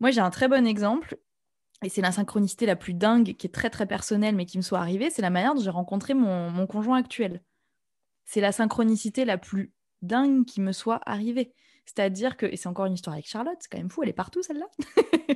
Moi, 0.00 0.10
j'ai 0.10 0.20
un 0.20 0.30
très 0.30 0.48
bon 0.48 0.66
exemple, 0.66 1.18
et 1.82 1.88
c'est 1.88 2.00
la 2.00 2.12
synchronicité 2.12 2.66
la 2.66 2.76
plus 2.76 2.94
dingue, 2.94 3.34
qui 3.36 3.46
est 3.46 3.50
très 3.50 3.70
très 3.70 3.86
personnelle, 3.86 4.34
mais 4.34 4.46
qui 4.46 4.56
me 4.56 4.62
soit 4.62 4.78
arrivée, 4.78 5.10
c'est 5.10 5.22
la 5.22 5.30
manière 5.30 5.54
dont 5.54 5.62
j'ai 5.62 5.70
rencontré 5.70 6.14
mon, 6.14 6.66
conjoint 6.66 6.98
actuel. 6.98 7.42
C'est 8.24 8.40
la 8.40 8.52
synchronicité 8.52 9.24
la 9.24 9.38
plus 9.38 9.72
dingue 10.02 10.44
qui 10.46 10.60
me 10.60 10.72
soit 10.72 11.00
arrivé. 11.04 11.52
C'est-à-dire 11.84 12.36
que, 12.36 12.46
et 12.46 12.56
c'est 12.56 12.68
encore 12.68 12.86
une 12.86 12.94
histoire 12.94 13.14
avec 13.14 13.28
Charlotte, 13.28 13.56
c'est 13.60 13.70
quand 13.70 13.78
même 13.78 13.90
fou, 13.90 14.02
elle 14.02 14.08
est 14.08 14.14
partout 14.14 14.42
celle-là. 14.42 14.66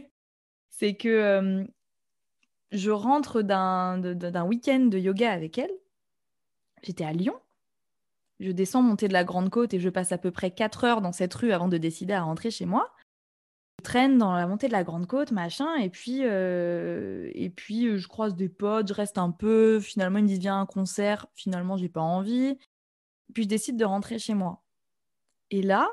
c'est 0.71 0.95
que 0.97 1.09
euh, 1.09 1.65
je 2.73 2.91
rentre 2.91 3.43
d'un 3.43 4.45
week-end 4.47 4.87
de 4.87 4.99
yoga 4.99 5.31
avec 5.31 5.59
elle. 5.59 5.73
J'étais 6.83 7.05
à 7.05 7.13
Lyon. 7.13 7.35
Je 8.41 8.53
descends 8.53 8.83
monter 8.83 9.09
de 9.09 9.13
la 9.13 9.25
Grande 9.25 9.51
Côte 9.51 9.75
et 9.75 9.81
je 9.81 9.89
passe 9.89 10.13
à 10.13 10.19
peu 10.19 10.31
près 10.31 10.53
4 10.53 10.85
heures 10.85 11.01
dans 11.01 11.13
cette 11.13 11.35
rue 11.35 11.53
avant 11.53 11.69
de 11.69 11.77
décider 11.77 12.15
à 12.15 12.23
rentrer 12.23 12.51
chez 12.51 12.67
moi. 12.67 12.95
Je 13.89 13.93
traîne 13.95 14.19
dans 14.19 14.35
la 14.35 14.47
montée 14.47 14.67
de 14.67 14.73
la 14.73 14.85
Grande 14.85 15.07
Côte, 15.07 15.33
machin, 15.33 15.75
et 15.77 15.89
puis, 15.89 16.21
euh, 16.23 17.31
et 17.33 17.49
puis 17.49 17.97
je 17.97 18.07
croise 18.07 18.37
des 18.37 18.51
potes, 18.51 18.87
je 18.89 18.93
reste 18.93 19.17
un 19.17 19.31
peu. 19.31 19.81
Finalement, 19.81 20.19
ils 20.19 20.25
me 20.25 20.29
disent 20.29 20.41
viens 20.41 20.59
à 20.59 20.61
un 20.61 20.67
concert. 20.67 21.27
Finalement, 21.35 21.79
j'ai 21.79 21.89
pas 21.89 22.03
envie. 22.03 22.59
Puis 23.33 23.45
je 23.45 23.49
décide 23.49 23.79
de 23.79 23.87
rentrer 23.87 24.19
chez 24.19 24.35
moi. 24.35 24.63
Et 25.51 25.63
là, 25.63 25.89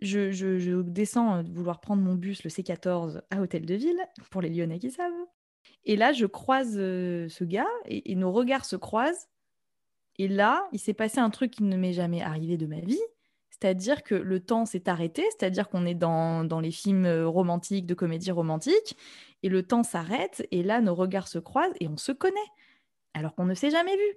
je, 0.00 0.80
descends 0.80 1.36
euh, 1.36 1.42
de 1.42 1.52
vouloir 1.52 1.82
prendre 1.82 2.02
mon 2.02 2.14
bus, 2.14 2.42
le 2.42 2.48
C14, 2.48 3.20
à 3.28 3.42
Hôtel 3.42 3.66
de 3.66 3.74
Ville, 3.74 4.00
pour 4.30 4.40
les 4.40 4.48
Lyonnais 4.48 4.78
qui 4.78 4.90
savent. 4.90 5.12
Et 5.84 5.96
là, 5.96 6.14
je 6.14 6.24
croise 6.24 6.78
euh, 6.78 7.28
ce 7.28 7.44
gars 7.44 7.68
et, 7.84 8.14
nos 8.14 8.32
regards 8.32 8.64
se 8.64 8.76
croisent. 8.76 9.28
Et 10.16 10.26
là, 10.26 10.66
il 10.72 10.78
s'est 10.78 10.94
passé 10.94 11.18
un 11.18 11.28
truc 11.28 11.50
qui 11.50 11.64
ne 11.64 11.76
m'est 11.76 11.92
jamais 11.92 12.22
arrivé 12.22 12.56
de 12.56 12.64
ma 12.64 12.80
vie. 12.80 12.98
C'est-à-dire 13.60 14.02
que 14.02 14.14
le 14.14 14.40
temps 14.40 14.64
s'est 14.64 14.88
arrêté, 14.88 15.22
c'est-à-dire 15.30 15.68
qu'on 15.68 15.84
est 15.84 15.94
dans, 15.94 16.44
dans, 16.44 16.60
les 16.60 16.70
films 16.70 17.04
euh, 17.04 17.28
romantiques, 17.28 17.86
de 17.86 17.94
comédie 17.94 18.30
romantique, 18.30 18.96
et 19.42 19.48
le 19.50 19.62
temps 19.62 19.82
s'arrête, 19.82 20.46
et 20.50 20.62
là, 20.62 20.80
nos 20.80 20.94
regards 20.94 21.28
se 21.28 21.38
croisent 21.38 21.74
et 21.78 21.88
on 21.88 21.98
se 21.98 22.12
connaît, 22.12 22.36
alors 23.12 23.34
qu'on 23.34 23.44
ne 23.44 23.54
s'est 23.54 23.70
jamais 23.70 23.96
vu. 23.96 24.16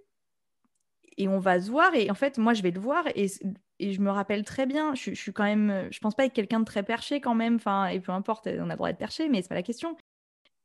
Et 1.17 1.27
on 1.27 1.39
va 1.39 1.61
se 1.61 1.69
voir 1.69 1.93
et 1.93 2.09
en 2.09 2.15
fait 2.15 2.39
moi 2.39 2.55
je 2.55 2.63
vais 2.63 2.71
le 2.71 2.79
voir 2.79 3.05
et, 3.15 3.27
et 3.77 3.93
je 3.93 4.01
me 4.01 4.09
rappelle 4.09 4.43
très 4.43 4.65
bien 4.65 4.95
je, 4.95 5.13
suis 5.13 5.31
quand 5.31 5.43
même 5.43 5.87
je 5.91 5.99
pense 5.99 6.15
pas 6.15 6.25
être 6.25 6.33
quelqu'un 6.33 6.59
de 6.59 6.65
très 6.65 6.81
perché 6.81 7.21
quand 7.21 7.35
même 7.35 7.57
enfin 7.57 7.85
et 7.85 7.99
peu 7.99 8.11
importe 8.11 8.47
on 8.47 8.67
a 8.69 8.73
le 8.73 8.75
droit 8.75 8.87
d'être 8.87 8.97
perché 8.97 9.29
mais 9.29 9.43
c'est 9.43 9.49
pas 9.49 9.53
la 9.53 9.61
question. 9.61 9.95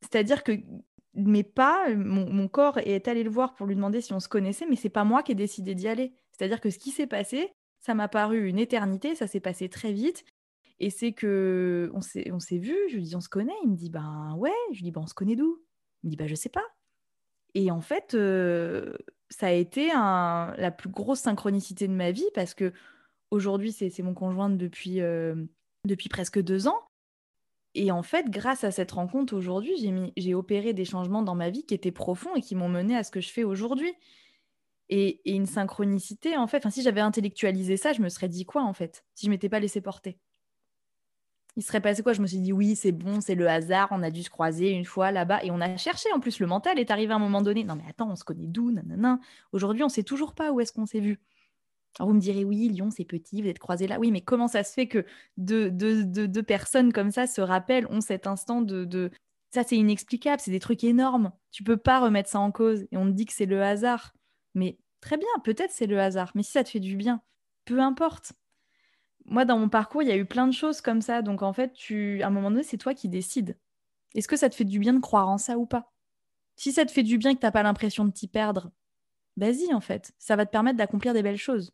C'est 0.00 0.16
à 0.16 0.22
dire 0.22 0.42
que 0.44 0.52
mes 1.14 1.42
pas 1.42 1.94
mon, 1.94 2.48
corps 2.48 2.78
est 2.78 3.08
allé 3.08 3.24
le 3.24 3.30
voir 3.30 3.54
pour 3.54 3.66
lui 3.66 3.74
demander 3.74 4.00
si 4.00 4.14
on 4.14 4.20
se 4.20 4.28
connaissait 4.28 4.64
mais 4.70 4.76
c'est 4.76 4.88
pas 4.88 5.04
moi 5.04 5.22
qui 5.22 5.32
ai 5.32 5.34
décidé 5.34 5.74
d'y 5.74 5.86
aller. 5.86 6.14
C'est 6.32 6.46
à 6.46 6.48
dire 6.48 6.62
que 6.62 6.70
ce 6.70 6.78
qui 6.78 6.92
s'est 6.92 7.06
passé 7.06 7.52
ça 7.80 7.94
m'a 7.94 8.08
paru 8.08 8.48
une 8.48 8.58
éternité 8.58 9.14
ça 9.14 9.26
s'est 9.26 9.40
passé 9.40 9.68
très 9.68 9.92
vite. 9.92 10.24
Et 10.80 10.90
c'est 10.90 11.12
que 11.12 11.90
on 11.94 12.00
s'est 12.00 12.58
vu 12.58 12.76
je 12.90 12.96
lui 12.96 13.02
dis 13.02 13.16
on 13.16 13.20
se 13.20 13.28
connaît. 13.28 13.52
Il 13.64 13.70
me 13.70 13.76
dit 13.76 13.90
ben 13.90 14.34
ouais. 14.38 14.52
Je 14.70 14.76
lui 14.76 14.84
dis 14.84 14.90
ben 14.92 15.02
on 15.02 15.06
se 15.06 15.14
connaît 15.14 15.36
d'où? 15.36 15.62
Il 16.02 16.06
me 16.06 16.10
dit 16.10 16.16
ben 16.16 16.28
je 16.28 16.34
sais 16.34 16.48
pas. 16.48 16.64
Et 17.54 17.70
en 17.70 17.80
fait, 17.80 18.14
euh, 18.14 18.92
ça 19.30 19.48
a 19.48 19.52
été 19.52 19.88
la 19.88 20.70
plus 20.76 20.90
grosse 20.90 21.20
synchronicité 21.20 21.88
de 21.88 21.92
ma 21.92 22.12
vie 22.12 22.28
parce 22.34 22.54
que 22.54 22.72
aujourd'hui, 23.30 23.72
c'est 23.72 24.02
mon 24.02 24.14
conjoint 24.14 24.50
depuis, 24.50 25.00
euh, 25.00 25.34
depuis 25.84 26.08
presque 26.08 26.40
deux 26.40 26.68
ans. 26.68 26.80
Et 27.74 27.90
en 27.90 28.02
fait, 28.02 28.30
grâce 28.30 28.64
à 28.64 28.70
cette 28.70 28.92
rencontre 28.92 29.34
aujourd'hui, 29.34 29.74
j'ai 30.16 30.34
opéré 30.34 30.72
des 30.72 30.84
changements 30.84 31.22
dans 31.22 31.34
ma 31.34 31.50
vie 31.50 31.64
qui 31.64 31.74
étaient 31.74 31.92
profonds 31.92 32.34
et 32.34 32.40
qui 32.40 32.54
m'ont 32.54 32.68
mené 32.68 32.96
à 32.96 33.04
ce 33.04 33.10
que 33.10 33.20
je 33.20 33.30
fais 33.30 33.44
aujourd'hui. 33.44 33.92
Et, 34.90 35.20
une 35.26 35.46
synchronicité, 35.46 36.36
en 36.36 36.46
fait, 36.46 36.66
si 36.70 36.82
j'avais 36.82 37.00
intellectualisé 37.00 37.76
ça, 37.76 37.92
je 37.92 38.00
me 38.00 38.08
serais 38.08 38.28
dit 38.28 38.44
quoi, 38.44 38.62
en 38.62 38.72
fait, 38.72 39.04
si 39.14 39.26
je 39.26 39.30
m'étais 39.30 39.48
pas 39.48 39.60
laissé 39.60 39.80
porter? 39.80 40.18
Il 41.56 41.62
serait 41.62 41.80
passé 41.80 42.02
quoi? 42.04 42.12
Je 42.12 42.22
me 42.22 42.26
suis 42.26 42.38
dit 42.38 42.52
oui, 42.52 42.76
c'est 42.76 42.92
bon, 42.92 43.20
c'est 43.20 43.34
le 43.34 43.48
hasard, 43.48 43.88
on 43.90 44.02
a 44.02 44.10
dû 44.10 44.22
se 44.22 44.30
croiser 44.30 44.70
une 44.70 44.84
fois 44.84 45.10
là-bas 45.10 45.42
et 45.42 45.50
on 45.50 45.60
a 45.60 45.76
cherché. 45.76 46.08
En 46.14 46.20
plus, 46.20 46.38
le 46.38 46.46
mental 46.46 46.78
est 46.78 46.90
arrivé 46.92 47.12
à 47.12 47.16
un 47.16 47.18
moment 47.18 47.42
donné. 47.42 47.64
Non 47.64 47.74
mais 47.74 47.82
attends, 47.88 48.08
on 48.10 48.14
se 48.16 48.22
connaît 48.22 48.46
d'où? 48.46 48.70
Nanana. 48.70 49.18
Aujourd'hui, 49.52 49.82
on 49.82 49.88
sait 49.88 50.04
toujours 50.04 50.34
pas 50.34 50.52
où 50.52 50.60
est-ce 50.60 50.72
qu'on 50.72 50.86
s'est 50.86 51.00
vu. 51.00 51.18
Alors 51.98 52.08
vous 52.08 52.14
me 52.14 52.20
direz 52.20 52.44
oui, 52.44 52.68
Lyon, 52.68 52.90
c'est 52.90 53.04
petit, 53.04 53.42
vous 53.42 53.48
êtes 53.48 53.58
croisés 53.58 53.88
là. 53.88 53.98
Oui, 53.98 54.12
mais 54.12 54.20
comment 54.20 54.46
ça 54.46 54.62
se 54.62 54.72
fait 54.72 54.86
que 54.86 55.04
deux, 55.36 55.70
deux, 55.70 56.42
personnes 56.44 56.92
comme 56.92 57.10
ça 57.10 57.26
se 57.26 57.40
rappellent, 57.40 57.86
ont 57.90 58.00
cet 58.00 58.28
instant 58.28 58.62
de, 58.62 58.84
de... 58.84 59.10
ça 59.52 59.64
c'est 59.64 59.76
inexplicable, 59.76 60.40
c'est 60.40 60.52
des 60.52 60.60
trucs 60.60 60.84
énormes. 60.84 61.32
Tu 61.50 61.64
peux 61.64 61.76
pas 61.76 61.98
remettre 61.98 62.28
ça 62.28 62.38
en 62.38 62.52
cause 62.52 62.86
et 62.92 62.96
on 62.96 63.06
te 63.06 63.12
dit 63.12 63.26
que 63.26 63.32
c'est 63.32 63.46
le 63.46 63.62
hasard. 63.62 64.14
Mais 64.58 64.78
très 65.00 65.16
bien, 65.16 65.28
peut-être 65.44 65.70
c'est 65.70 65.86
le 65.86 66.00
hasard, 66.00 66.32
mais 66.34 66.42
si 66.42 66.52
ça 66.52 66.64
te 66.64 66.68
fait 66.68 66.80
du 66.80 66.96
bien, 66.96 67.22
peu 67.64 67.80
importe 67.80 68.32
moi, 69.30 69.44
dans 69.44 69.58
mon 69.58 69.68
parcours, 69.68 70.02
il 70.02 70.08
y 70.08 70.12
a 70.12 70.16
eu 70.16 70.24
plein 70.24 70.46
de 70.46 70.52
choses 70.52 70.80
comme 70.80 71.02
ça. 71.02 71.22
Donc, 71.22 71.42
en 71.42 71.52
fait, 71.52 71.72
tu, 71.72 72.22
à 72.22 72.28
un 72.28 72.30
moment 72.30 72.50
donné, 72.50 72.62
c'est 72.62 72.78
toi 72.78 72.94
qui 72.94 73.08
décides. 73.08 73.58
Est-ce 74.14 74.28
que 74.28 74.36
ça 74.36 74.48
te 74.48 74.54
fait 74.54 74.64
du 74.64 74.78
bien 74.78 74.94
de 74.94 75.00
croire 75.00 75.28
en 75.28 75.38
ça 75.38 75.58
ou 75.58 75.66
pas? 75.66 75.92
Si 76.56 76.72
ça 76.72 76.84
te 76.84 76.90
fait 76.90 77.02
du 77.02 77.18
bien 77.18 77.34
que 77.34 77.40
tu 77.40 77.46
n'as 77.46 77.52
pas 77.52 77.62
l'impression 77.62 78.04
de 78.04 78.10
t'y 78.10 78.26
perdre, 78.26 78.70
vas-y, 79.36 79.72
en 79.74 79.80
fait. 79.80 80.12
Ça 80.18 80.34
va 80.34 80.46
te 80.46 80.50
permettre 80.50 80.78
d'accomplir 80.78 81.12
des 81.12 81.22
belles 81.22 81.36
choses. 81.36 81.72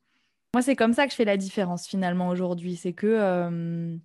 Moi, 0.53 0.63
c'est 0.63 0.77
comme 0.77 0.93
ça 0.93 1.07
que 1.07 1.13
je 1.13 1.17
fais 1.17 1.25
la 1.25 1.37
différence, 1.37 1.87
finalement, 1.87 2.29
aujourd'hui. 2.29 2.77
C'est 2.77 2.93
que 2.93 3.07
euh, 3.07 3.97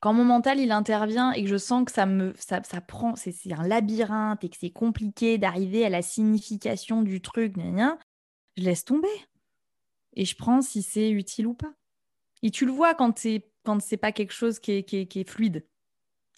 quand 0.00 0.12
mon 0.12 0.24
mental, 0.24 0.58
il 0.58 0.72
intervient 0.72 1.32
et 1.32 1.44
que 1.44 1.48
je 1.48 1.56
sens 1.56 1.84
que 1.84 1.92
ça 1.92 2.06
me 2.06 2.34
ça, 2.36 2.60
prend, 2.80 3.14
c'est 3.14 3.34
un 3.52 3.66
labyrinthe 3.66 4.42
et 4.42 4.48
que 4.48 4.56
c'est 4.58 4.70
compliqué 4.70 5.38
d'arriver 5.38 5.86
à 5.86 5.88
la 5.88 6.02
signification 6.02 7.02
du 7.02 7.20
truc, 7.20 7.56
je 8.56 8.62
laisse 8.64 8.84
tomber. 8.84 9.08
Et 10.14 10.24
je 10.24 10.36
prends 10.36 10.62
si 10.62 10.82
c'est 10.82 11.10
utile 11.10 11.46
ou 11.46 11.54
pas. 11.54 11.72
Et 12.42 12.50
tu 12.50 12.66
le 12.66 12.72
vois 12.72 12.94
quand 12.94 13.18
c'est 13.18 13.48
quand 13.64 13.80
c'est 13.80 13.96
pas 13.96 14.12
quelque 14.12 14.32
chose 14.32 14.58
qui 14.58 14.72
est, 14.72 14.82
qui 14.82 15.20
est, 15.20 15.30
fluide. 15.30 15.64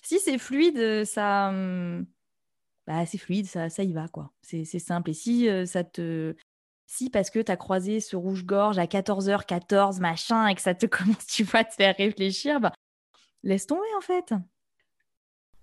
Si 0.03 0.19
c'est 0.19 0.37
fluide, 0.37 0.77
euh, 0.77 1.05
ça, 1.07 1.49
hum, 1.49 2.07
bah, 2.87 3.07
c'est 3.07 3.17
fluide, 3.17 3.47
ça, 3.47 3.71
ça 3.71 3.83
y 3.83 3.93
va 3.93 4.09
quoi. 4.09 4.33
C'est 4.43 4.65
simple. 4.65 5.11
Et 5.11 5.15
si 5.15 5.49
euh, 5.49 5.65
ça 5.65 5.85
te, 5.85 6.35
si 6.87 7.09
parce 7.09 7.31
que 7.31 7.39
tu 7.39 7.51
as 7.51 7.57
croisé 7.57 8.01
ce 8.01 8.17
rouge-gorge 8.17 8.79
à 8.79 8.85
14h14, 8.85 10.01
machin, 10.01 10.47
et 10.49 10.55
que 10.55 10.61
ça 10.61 10.75
te 10.75 10.87
commence, 10.87 11.27
tu 11.27 11.45
vois, 11.45 11.61
à 11.61 11.65
te 11.65 11.75
faire 11.75 11.97
réfléchir, 11.97 12.61
bah, 12.61 12.73
laisse 13.43 13.67
tomber 13.67 13.83
en 13.97 14.03
fait. 14.03 14.35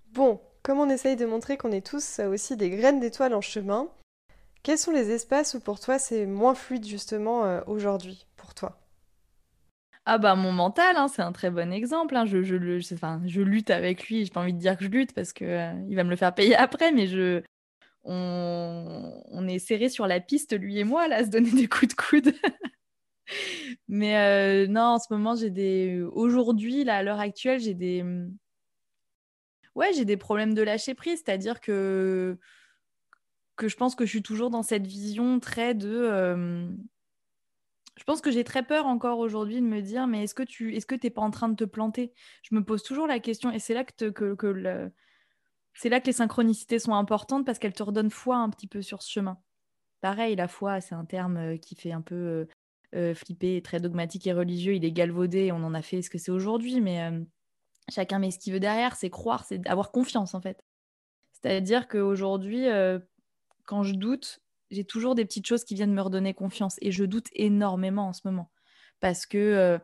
Bon, 0.08 0.42
comme 0.64 0.80
on 0.80 0.90
essaye 0.90 1.16
de 1.16 1.26
montrer 1.26 1.58
qu'on 1.58 1.72
est 1.72 1.86
tous 1.86 2.20
aussi 2.20 2.58
des 2.58 2.72
graines 2.72 3.00
d'étoiles 3.00 3.36
en 3.36 3.42
chemin, 3.42 3.90
quels 4.63 4.78
sont 4.78 4.91
les 4.91 5.12
espaces 5.12 5.54
où 5.54 5.60
pour 5.60 5.80
toi 5.80 6.00
c'est 6.00 6.26
moins 6.26 6.56
fluide 6.56 6.86
justement 6.86 7.45
euh, 7.45 7.62
aujourd'hui 7.67 8.26
pour 8.36 8.54
toi? 8.54 8.78
Ah 10.06 10.17
bah 10.17 10.36
mon 10.36 10.52
mental, 10.52 10.97
hein, 10.97 11.08
c'est 11.08 11.21
un 11.21 11.32
très 11.32 11.52
bon 11.52 11.71
exemple. 11.71 12.15
Hein. 12.15 12.26
Je, 12.26 12.41
je, 12.41 12.56
lutte 12.56 13.69
avec 13.69 14.08
lui. 14.08 14.26
J'ai 14.26 14.32
pas 14.32 14.41
envie 14.41 14.54
de 14.54 14.58
dire 14.60 14.76
que 14.76 14.86
je 14.86 14.89
lutte 14.89 15.13
parce 15.13 15.32
que 15.32 15.45
euh, 15.45 15.74
il 15.89 15.95
va 15.95 16.04
me 16.04 16.10
le 16.10 16.15
faire 16.15 16.34
payer 16.34 16.56
après, 16.58 16.91
mais 16.91 17.08
je, 17.08 17.43
on, 18.04 19.21
on 19.28 19.47
est 19.47 19.60
serré 19.60 19.89
sur 19.89 20.08
la 20.08 20.19
piste 20.19 20.58
lui 20.58 20.80
et 20.80 20.84
moi 20.84 21.08
là, 21.08 21.17
à 21.17 21.24
se 21.24 21.30
donner 21.30 21.52
des 21.52 21.67
coups 21.67 21.89
de 21.89 22.02
coude. 22.02 22.34
mais 23.88 24.17
euh, 24.17 24.67
non, 24.67 24.82
en 24.82 25.00
ce 25.00 25.13
moment 25.13 25.36
j'ai 25.36 25.52
des, 25.52 26.02
aujourd'hui 26.13 26.84
là, 26.84 26.97
à 26.97 27.04
l'heure 27.04 27.19
actuelle, 27.19 27.60
j'ai 27.60 27.76
des, 27.76 28.04
ouais, 29.76 29.93
j'ai 29.93 30.06
des 30.06 30.17
problèmes 30.17 30.54
de 30.54 30.62
lâcher 30.62 30.93
prise, 30.93 31.21
c'est-à-dire 31.24 31.62
que 31.62 32.38
que 33.56 33.68
je 33.68 33.76
pense 33.76 33.96
que 33.96 34.06
je 34.06 34.10
suis 34.10 34.24
toujours 34.24 34.50
dans 34.50 34.64
cette 34.64 34.88
vision 34.88 35.40
très 35.40 35.74
de. 35.74 36.68
Je 37.98 38.04
pense 38.04 38.22
que 38.22 38.32
j'ai 38.32 38.44
très 38.44 38.64
peur 38.64 38.88
encore 38.88 39.20
aujourd'hui 39.20 39.58
de 39.58 39.66
me 39.66 39.82
dire, 39.82 40.08
mais 40.08 40.24
est-ce 40.24 40.34
que 40.34 40.44
tu 40.44 40.76
est-ce 40.76 40.86
que 40.86 40.96
t'es 40.96 41.10
pas 41.10 41.22
en 41.22 41.30
train 41.30 41.50
de 41.50 41.56
te 41.56 41.66
planter? 41.66 42.14
Je 42.42 42.56
me 42.56 42.64
pose 42.64 42.84
toujours 42.84 43.06
la 43.06 43.20
question, 43.20 43.52
et 43.52 43.60
c'est 43.60 43.74
là 43.74 43.84
que, 43.84 44.10
que, 44.10 44.92
c'est 45.74 45.90
là 45.90 46.00
que 46.00 46.08
les 46.08 46.14
synchronicités 46.14 46.80
sont 46.80 46.94
importantes 46.96 47.46
parce 47.46 47.60
qu'elles 47.60 47.74
te 47.74 47.84
redonnent 47.84 48.10
foi 48.10 48.38
un 48.38 48.50
petit 48.50 48.68
peu 48.68 48.82
sur 48.82 49.04
ce 49.04 49.12
chemin. 49.12 49.38
Pareil, 50.00 50.36
la 50.36 50.48
foi, 50.48 50.82
c'est 50.82 50.96
un 50.96 51.06
terme 51.06 51.60
qui 51.60 51.76
fait 51.76 51.92
un 51.92 52.02
peu 52.02 52.48
euh, 52.96 53.14
flipper, 53.14 53.62
très 53.62 53.80
dogmatique 53.80 54.26
et 54.26 54.34
religieux. 54.34 54.74
Il 54.74 54.84
est 54.84 54.92
galvaudé, 54.92 55.52
on 55.52 55.64
en 55.64 55.74
a 55.74 55.82
fait 55.82 56.02
ce 56.02 56.10
que 56.10 56.18
c'est 56.18 56.32
aujourd'hui, 56.32 56.82
mais 56.82 57.12
chacun 57.90 58.20
met 58.20 58.32
ce 58.32 58.40
qu'il 58.40 58.54
veut 58.54 58.60
derrière. 58.60 58.96
C'est 58.96 59.12
croire, 59.12 59.46
c'est 59.46 59.68
avoir 59.68 59.92
confiance 59.92 60.34
en 60.34 60.42
fait. 60.42 60.64
C'est-à-dire 61.34 61.88
qu'aujourd'hui, 61.88 62.66
je 63.84 63.94
doute, 63.94 64.40
j'ai 64.70 64.86
toujours 64.86 65.16
des 65.16 65.26
petites 65.26 65.48
choses 65.48 65.64
qui 65.64 65.76
viennent 65.76 65.94
me 65.94 66.02
redonner 66.02 66.34
confiance. 66.34 66.78
Et 66.82 66.92
je 66.92 67.04
doute 67.04 67.28
énormément 67.34 68.08
en 68.08 68.14
ce 68.14 68.22
moment. 68.26 68.52
Parce 69.00 69.26
que, 69.26 69.38
euh, 69.38 69.80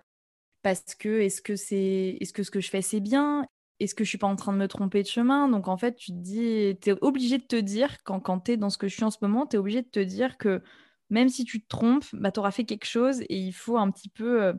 parce 0.61 0.95
que 0.95 1.21
est-ce 1.21 1.41
que, 1.41 1.55
c'est, 1.55 2.17
est-ce 2.19 2.33
que 2.33 2.43
ce 2.43 2.51
que 2.51 2.61
je 2.61 2.69
fais, 2.69 2.81
c'est 2.81 2.99
bien? 2.99 3.45
Est-ce 3.79 3.95
que 3.95 4.03
je 4.03 4.09
suis 4.09 4.17
pas 4.17 4.27
en 4.27 4.35
train 4.35 4.53
de 4.53 4.57
me 4.57 4.67
tromper 4.67 5.03
de 5.03 5.07
chemin? 5.07 5.49
Donc 5.49 5.67
en 5.67 5.77
fait, 5.77 5.95
tu 5.95 6.11
te 6.11 6.17
dis, 6.17 6.77
tu 6.81 6.89
es 6.89 6.95
obligé 7.01 7.37
de 7.37 7.43
te 7.43 7.55
dire, 7.55 7.97
quand, 8.03 8.19
quand 8.19 8.41
tu 8.41 8.53
es 8.53 8.57
dans 8.57 8.69
ce 8.69 8.77
que 8.77 8.87
je 8.87 8.95
suis 8.95 9.03
en 9.03 9.11
ce 9.11 9.19
moment, 9.21 9.45
tu 9.45 9.55
es 9.55 9.59
obligé 9.59 9.81
de 9.81 9.89
te 9.89 9.99
dire 9.99 10.37
que 10.37 10.61
même 11.09 11.29
si 11.29 11.45
tu 11.45 11.61
te 11.61 11.67
trompes, 11.67 12.05
bah, 12.13 12.31
tu 12.31 12.39
auras 12.39 12.51
fait 12.51 12.65
quelque 12.65 12.85
chose 12.85 13.21
et 13.21 13.37
il 13.37 13.53
faut 13.53 13.77
un 13.77 13.91
petit 13.91 14.09
peu 14.09 14.43
euh, 14.43 14.53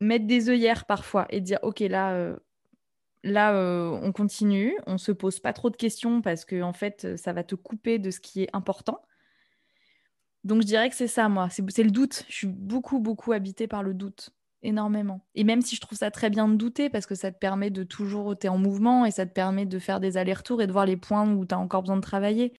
mettre 0.00 0.26
des 0.26 0.50
œillères 0.50 0.86
parfois 0.86 1.26
et 1.30 1.40
dire, 1.40 1.58
OK, 1.62 1.80
là... 1.80 2.14
Euh, 2.14 2.36
là, 3.24 3.52
on 4.02 4.12
continue, 4.12 4.76
on 4.86 4.98
se 4.98 5.12
pose 5.12 5.40
pas 5.40 5.52
trop 5.52 5.70
de 5.70 5.76
questions 5.76 6.22
parce 6.22 6.44
que 6.44 6.62
en 6.62 6.72
fait, 6.72 7.16
ça 7.16 7.32
va 7.32 7.44
te 7.44 7.54
couper 7.54 7.98
de 7.98 8.10
ce 8.10 8.20
qui 8.20 8.42
est 8.42 8.50
important. 8.52 9.02
Donc 10.44 10.62
je 10.62 10.66
dirais 10.66 10.88
que 10.88 10.96
c'est 10.96 11.08
ça, 11.08 11.28
moi. 11.28 11.48
C'est 11.50 11.82
le 11.82 11.90
doute. 11.90 12.24
Je 12.28 12.34
suis 12.34 12.46
beaucoup, 12.46 13.00
beaucoup 13.00 13.32
habitée 13.32 13.66
par 13.66 13.82
le 13.82 13.94
doute. 13.94 14.30
Énormément. 14.62 15.24
Et 15.34 15.44
même 15.44 15.62
si 15.62 15.76
je 15.76 15.80
trouve 15.80 15.98
ça 15.98 16.10
très 16.10 16.30
bien 16.30 16.48
de 16.48 16.56
douter, 16.56 16.90
parce 16.90 17.06
que 17.06 17.14
ça 17.14 17.30
te 17.30 17.38
permet 17.38 17.70
de 17.70 17.84
toujours 17.84 18.32
être 18.32 18.46
en 18.46 18.58
mouvement 18.58 19.04
et 19.04 19.12
ça 19.12 19.24
te 19.24 19.32
permet 19.32 19.66
de 19.66 19.78
faire 19.78 20.00
des 20.00 20.16
allers-retours 20.16 20.62
et 20.62 20.66
de 20.66 20.72
voir 20.72 20.84
les 20.86 20.96
points 20.96 21.30
où 21.30 21.46
tu 21.46 21.54
as 21.54 21.58
encore 21.58 21.82
besoin 21.82 21.96
de 21.96 22.02
travailler. 22.02 22.54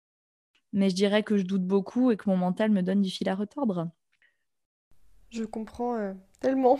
Mais 0.71 0.89
je 0.89 0.95
dirais 0.95 1.23
que 1.23 1.37
je 1.37 1.43
doute 1.43 1.65
beaucoup 1.65 2.11
et 2.11 2.17
que 2.17 2.29
mon 2.29 2.37
mental 2.37 2.71
me 2.71 2.83
donne 2.83 3.01
du 3.01 3.09
fil 3.09 3.27
à 3.27 3.35
retordre. 3.35 3.89
Je 5.29 5.43
comprends 5.43 5.95
euh, 5.95 6.13
tellement. 6.39 6.79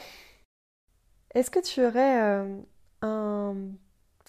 Est-ce 1.34 1.52
que 1.52 1.60
tu 1.60 1.84
aurais 1.84 2.22
euh, 2.22 2.62
un 3.02 3.56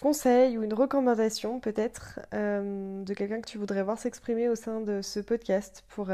conseil 0.01 0.57
ou 0.57 0.63
une 0.63 0.73
recommandation 0.73 1.59
peut-être 1.59 2.19
euh, 2.33 3.03
de 3.03 3.13
quelqu'un 3.13 3.41
que 3.41 3.49
tu 3.49 3.57
voudrais 3.57 3.83
voir 3.83 3.97
s'exprimer 3.97 4.49
au 4.49 4.55
sein 4.55 4.81
de 4.81 5.01
ce 5.01 5.19
podcast 5.19 5.83
pour 5.89 6.09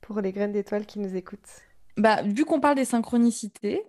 pour 0.00 0.20
les 0.20 0.32
graines 0.32 0.52
d'étoiles 0.52 0.84
qui 0.84 0.98
nous 0.98 1.16
écoutent? 1.16 1.62
Bah, 1.96 2.22
Vu 2.22 2.44
qu'on 2.44 2.60
parle 2.60 2.76
des 2.76 2.84
synchronicités, 2.84 3.84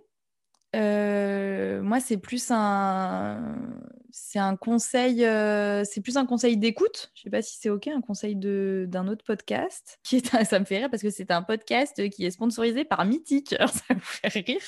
euh, 0.74 1.82
moi, 1.82 2.00
c'est 2.00 2.16
plus 2.16 2.50
un, 2.50 3.56
c'est 4.10 4.38
un 4.38 4.56
conseil, 4.56 5.24
euh, 5.24 5.84
c'est 5.84 6.00
plus 6.00 6.16
un 6.16 6.26
conseil 6.26 6.56
d'écoute. 6.56 7.12
Je 7.14 7.22
sais 7.22 7.30
pas 7.30 7.42
si 7.42 7.58
c'est 7.60 7.70
ok, 7.70 7.88
un 7.88 8.00
conseil 8.00 8.34
de 8.36 8.86
d'un 8.88 9.06
autre 9.06 9.24
podcast 9.24 9.98
qui 10.02 10.16
est, 10.16 10.44
ça 10.44 10.58
me 10.58 10.64
fait 10.64 10.78
rire 10.78 10.90
parce 10.90 11.02
que 11.02 11.10
c'est 11.10 11.30
un 11.30 11.42
podcast 11.42 12.08
qui 12.10 12.24
est 12.24 12.30
sponsorisé 12.30 12.84
par 12.84 13.04
Mythique. 13.04 13.52
Alors, 13.54 13.70
ça 13.70 13.94
vous 13.94 14.00
fait 14.00 14.28
rire, 14.28 14.62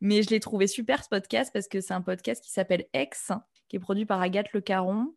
mais 0.00 0.22
je 0.22 0.30
l'ai 0.30 0.40
trouvé 0.40 0.66
super 0.66 1.02
ce 1.02 1.08
podcast 1.08 1.50
parce 1.52 1.68
que 1.68 1.80
c'est 1.80 1.94
un 1.94 2.02
podcast 2.02 2.42
qui 2.42 2.50
s'appelle 2.50 2.86
Ex, 2.92 3.32
qui 3.68 3.76
est 3.76 3.80
produit 3.80 4.06
par 4.06 4.20
Agathe 4.20 4.52
Le 4.52 4.60
Caron, 4.60 5.14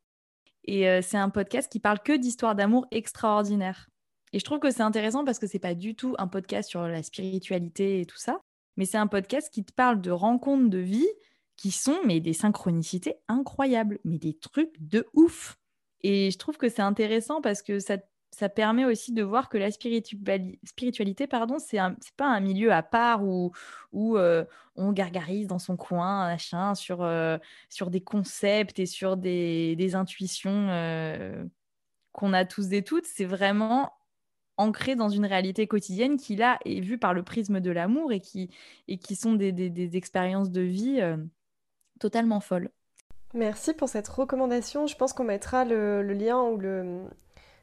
et 0.64 0.88
euh, 0.88 1.02
c'est 1.02 1.18
un 1.18 1.30
podcast 1.30 1.72
qui 1.72 1.80
parle 1.80 2.00
que 2.00 2.16
d'histoires 2.16 2.56
d'amour 2.56 2.86
extraordinaires. 2.92 3.90
Et 4.34 4.40
je 4.40 4.46
trouve 4.46 4.60
que 4.60 4.72
c'est 4.72 4.84
intéressant 4.84 5.26
parce 5.26 5.40
que 5.40 5.48
c'est 5.48 5.60
pas 5.60 5.76
du 5.76 5.96
tout 5.96 6.16
un 6.18 6.28
podcast 6.28 6.70
sur 6.70 6.88
la 6.88 7.04
spiritualité 7.04 8.00
et 8.02 8.06
tout 8.06 8.18
ça, 8.18 8.42
mais 8.78 8.86
c'est 8.86 8.98
un 8.98 9.08
podcast 9.08 9.50
qui 9.52 9.66
te 9.66 9.74
parle 9.74 10.02
de 10.02 10.12
rencontres 10.12 10.70
de 10.70 10.78
vie 10.78 11.10
qui 11.58 11.72
sont 11.72 12.00
mais 12.06 12.20
des 12.20 12.34
synchronicités 12.34 13.16
incroyables, 13.28 14.00
mais 14.04 14.18
des 14.18 14.38
trucs 14.38 14.76
de 14.80 15.08
ouf. 15.14 15.58
Et 16.02 16.32
je 16.32 16.38
trouve 16.38 16.58
que 16.58 16.70
c'est 16.70 16.82
intéressant 16.82 17.42
parce 17.42 17.62
que 17.62 17.80
ça, 17.80 17.98
ça 18.32 18.48
permet 18.48 18.86
aussi 18.86 19.12
de 19.12 19.24
voir 19.24 19.50
que 19.50 19.58
la 19.58 19.70
spiritualité, 19.72 21.28
pardon, 21.28 21.58
c'est 21.60 21.80
pas 22.16 22.28
un 22.28 22.40
milieu 22.40 22.72
à 22.72 22.82
part 22.82 23.24
où, 23.24 23.52
euh, 23.94 24.46
on 24.76 24.94
gargarise 24.94 25.48
dans 25.48 25.60
son 25.60 25.76
coin, 25.76 26.28
machin, 26.28 26.74
sur, 26.74 27.04
euh, 27.04 27.38
sur 27.70 27.90
des 27.90 28.02
concepts 28.02 28.80
et 28.80 28.86
sur 28.86 29.18
des, 29.18 29.96
intuitions 29.96 30.70
euh, 30.70 31.44
qu'on 32.14 32.32
a 32.32 32.46
tous 32.46 32.72
et 32.72 32.84
toutes. 32.84 33.06
C'est 33.06 33.26
vraiment 33.26 33.92
ancré 34.56 34.96
dans 34.96 35.10
une 35.10 35.26
réalité 35.26 35.68
quotidienne 35.68 36.16
qui, 36.18 36.38
là, 36.38 36.58
est 36.64 36.80
vue 36.80 36.98
par 36.98 37.14
le 37.14 37.24
prisme 37.24 37.60
de 37.60 37.72
l'amour 37.72 38.14
et 38.14 38.22
qui, 38.22 38.50
sont 39.16 39.34
des, 39.34 39.98
expériences 39.98 40.52
de 40.52 40.62
vie 40.62 41.02
totalement 42.00 42.40
folles. 42.40 42.70
Merci 43.34 43.74
pour 43.74 43.90
cette 43.90 44.08
recommandation. 44.08 44.88
Je 44.88 44.96
pense 44.96 45.12
qu'on 45.12 45.24
mettra 45.26 45.66
le, 45.66 46.02
lien 46.02 46.42
ou 46.42 46.58
le, 46.58 47.06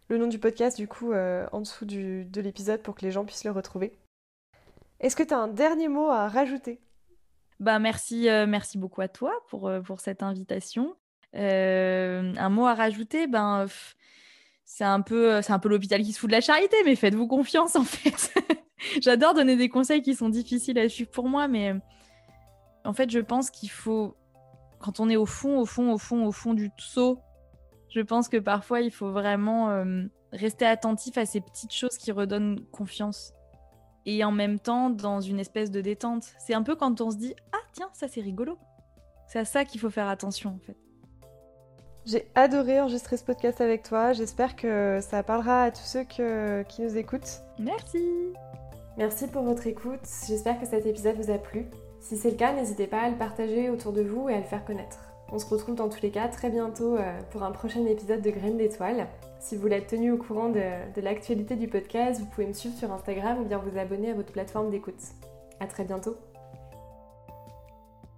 le, 0.08 0.18
nom 0.18 0.26
du 0.26 0.38
podcast, 0.38 0.76
du 0.76 0.88
coup, 0.88 1.12
euh, 1.12 1.46
en 1.52 1.60
dessous 1.60 1.84
de 1.84 2.40
l'épisode 2.40 2.82
pour 2.82 2.94
que 2.94 3.02
les 3.02 3.10
gens 3.10 3.24
puissent 3.24 3.44
le 3.44 3.50
retrouver. 3.50 3.98
Est-ce 5.00 5.16
que 5.16 5.22
tu 5.22 5.34
as 5.34 5.38
un 5.38 5.48
dernier 5.48 5.88
mot 5.88 6.08
à 6.08 6.28
rajouter? 6.28 6.80
Bah 7.60 7.78
merci, 7.78 8.28
euh, 8.28 8.46
merci 8.46 8.78
beaucoup 8.78 9.00
à 9.00 9.08
toi 9.08 9.32
pour, 9.48 9.70
pour 9.84 10.00
cette 10.00 10.22
invitation. 10.22 10.96
un 11.34 12.48
mot 12.48 12.66
à 12.66 12.74
rajouter, 12.74 13.26
ben, 13.26 13.66
c'est 14.70 14.84
un 14.84 15.00
peu, 15.00 15.32
euh, 15.32 15.40
un 15.48 15.58
peu 15.58 15.70
l'hôpital 15.70 16.02
qui 16.02 16.12
se 16.12 16.20
fout 16.20 16.28
de 16.28 16.34
la 16.34 16.42
charité, 16.42 16.76
mais 16.84 16.94
faites-vous 16.94 17.26
confiance 17.26 17.74
en 17.74 17.84
fait. 17.84 18.34
J'adore 19.00 19.32
donner 19.32 19.56
des 19.56 19.70
conseils 19.70 20.02
qui 20.02 20.14
sont 20.14 20.28
difficiles 20.28 20.78
à 20.78 20.90
suivre 20.90 21.10
pour 21.10 21.26
moi, 21.26 21.48
mais 21.48 21.74
en 22.84 22.92
fait, 22.92 23.10
je 23.10 23.18
pense 23.18 23.50
qu'il 23.50 23.70
faut, 23.70 24.14
quand 24.78 25.00
on 25.00 25.08
est 25.08 25.16
au 25.16 25.24
fond, 25.24 25.58
au 25.58 25.64
fond, 25.64 25.90
au 25.90 25.96
fond, 25.96 26.26
au 26.26 26.32
fond 26.32 26.52
du 26.52 26.70
seau, 26.76 27.18
je 27.90 28.00
pense 28.00 28.28
que 28.28 28.36
parfois 28.36 28.80
il 28.80 28.90
faut 28.90 29.10
vraiment 29.10 29.70
euh, 29.70 30.04
rester 30.32 30.66
attentif 30.66 31.18
à 31.18 31.26
ces 31.26 31.40
petites 31.40 31.72
choses 31.72 31.96
qui 31.96 32.12
redonnent 32.12 32.60
confiance. 32.70 33.32
Et 34.06 34.24
en 34.24 34.32
même 34.32 34.58
temps, 34.58 34.88
dans 34.90 35.20
une 35.20 35.38
espèce 35.38 35.70
de 35.70 35.80
détente. 35.80 36.24
C'est 36.38 36.54
un 36.54 36.62
peu 36.62 36.76
quand 36.76 37.00
on 37.00 37.10
se 37.10 37.16
dit 37.16 37.34
Ah, 37.52 37.60
tiens, 37.72 37.90
ça 37.92 38.08
c'est 38.08 38.20
rigolo. 38.20 38.58
C'est 39.26 39.40
à 39.40 39.44
ça 39.44 39.64
qu'il 39.64 39.80
faut 39.80 39.90
faire 39.90 40.08
attention 40.08 40.50
en 40.50 40.58
fait. 40.58 40.76
J'ai 42.06 42.30
adoré 42.34 42.80
enregistrer 42.80 43.18
ce 43.18 43.24
podcast 43.24 43.60
avec 43.60 43.82
toi. 43.82 44.14
J'espère 44.14 44.56
que 44.56 44.98
ça 45.02 45.22
parlera 45.22 45.64
à 45.64 45.70
tous 45.70 45.84
ceux 45.84 46.04
qui 46.04 46.82
nous 46.82 46.96
écoutent. 46.96 47.42
Merci. 47.58 48.32
Merci 48.96 49.28
pour 49.28 49.42
votre 49.42 49.66
écoute. 49.66 50.00
J'espère 50.26 50.58
que 50.58 50.66
cet 50.66 50.86
épisode 50.86 51.16
vous 51.16 51.30
a 51.30 51.36
plu. 51.36 51.66
Si 52.00 52.16
c'est 52.16 52.30
le 52.30 52.36
cas, 52.36 52.52
n'hésitez 52.52 52.86
pas 52.86 53.02
à 53.02 53.10
le 53.10 53.16
partager 53.16 53.68
autour 53.68 53.92
de 53.92 54.02
vous 54.02 54.28
et 54.28 54.34
à 54.34 54.38
le 54.38 54.44
faire 54.44 54.64
connaître. 54.64 55.07
On 55.30 55.38
se 55.38 55.46
retrouve 55.46 55.74
dans 55.74 55.88
tous 55.88 56.00
les 56.02 56.10
cas 56.10 56.28
très 56.28 56.50
bientôt 56.50 56.96
euh, 56.96 57.20
pour 57.30 57.42
un 57.42 57.50
prochain 57.50 57.84
épisode 57.84 58.22
de 58.22 58.30
Graines 58.30 58.56
d'étoiles. 58.56 59.08
Si 59.40 59.56
vous 59.56 59.68
être 59.68 59.88
tenu 59.88 60.10
au 60.12 60.16
courant 60.16 60.48
de, 60.48 60.62
de 60.94 61.00
l'actualité 61.00 61.54
du 61.54 61.68
podcast, 61.68 62.20
vous 62.20 62.26
pouvez 62.26 62.46
me 62.46 62.54
suivre 62.54 62.76
sur 62.76 62.90
Instagram 62.92 63.40
ou 63.40 63.44
bien 63.44 63.58
vous 63.58 63.78
abonner 63.78 64.10
à 64.10 64.14
votre 64.14 64.32
plateforme 64.32 64.70
d'écoute. 64.70 65.00
À 65.60 65.66
très 65.66 65.84
bientôt. 65.84 66.16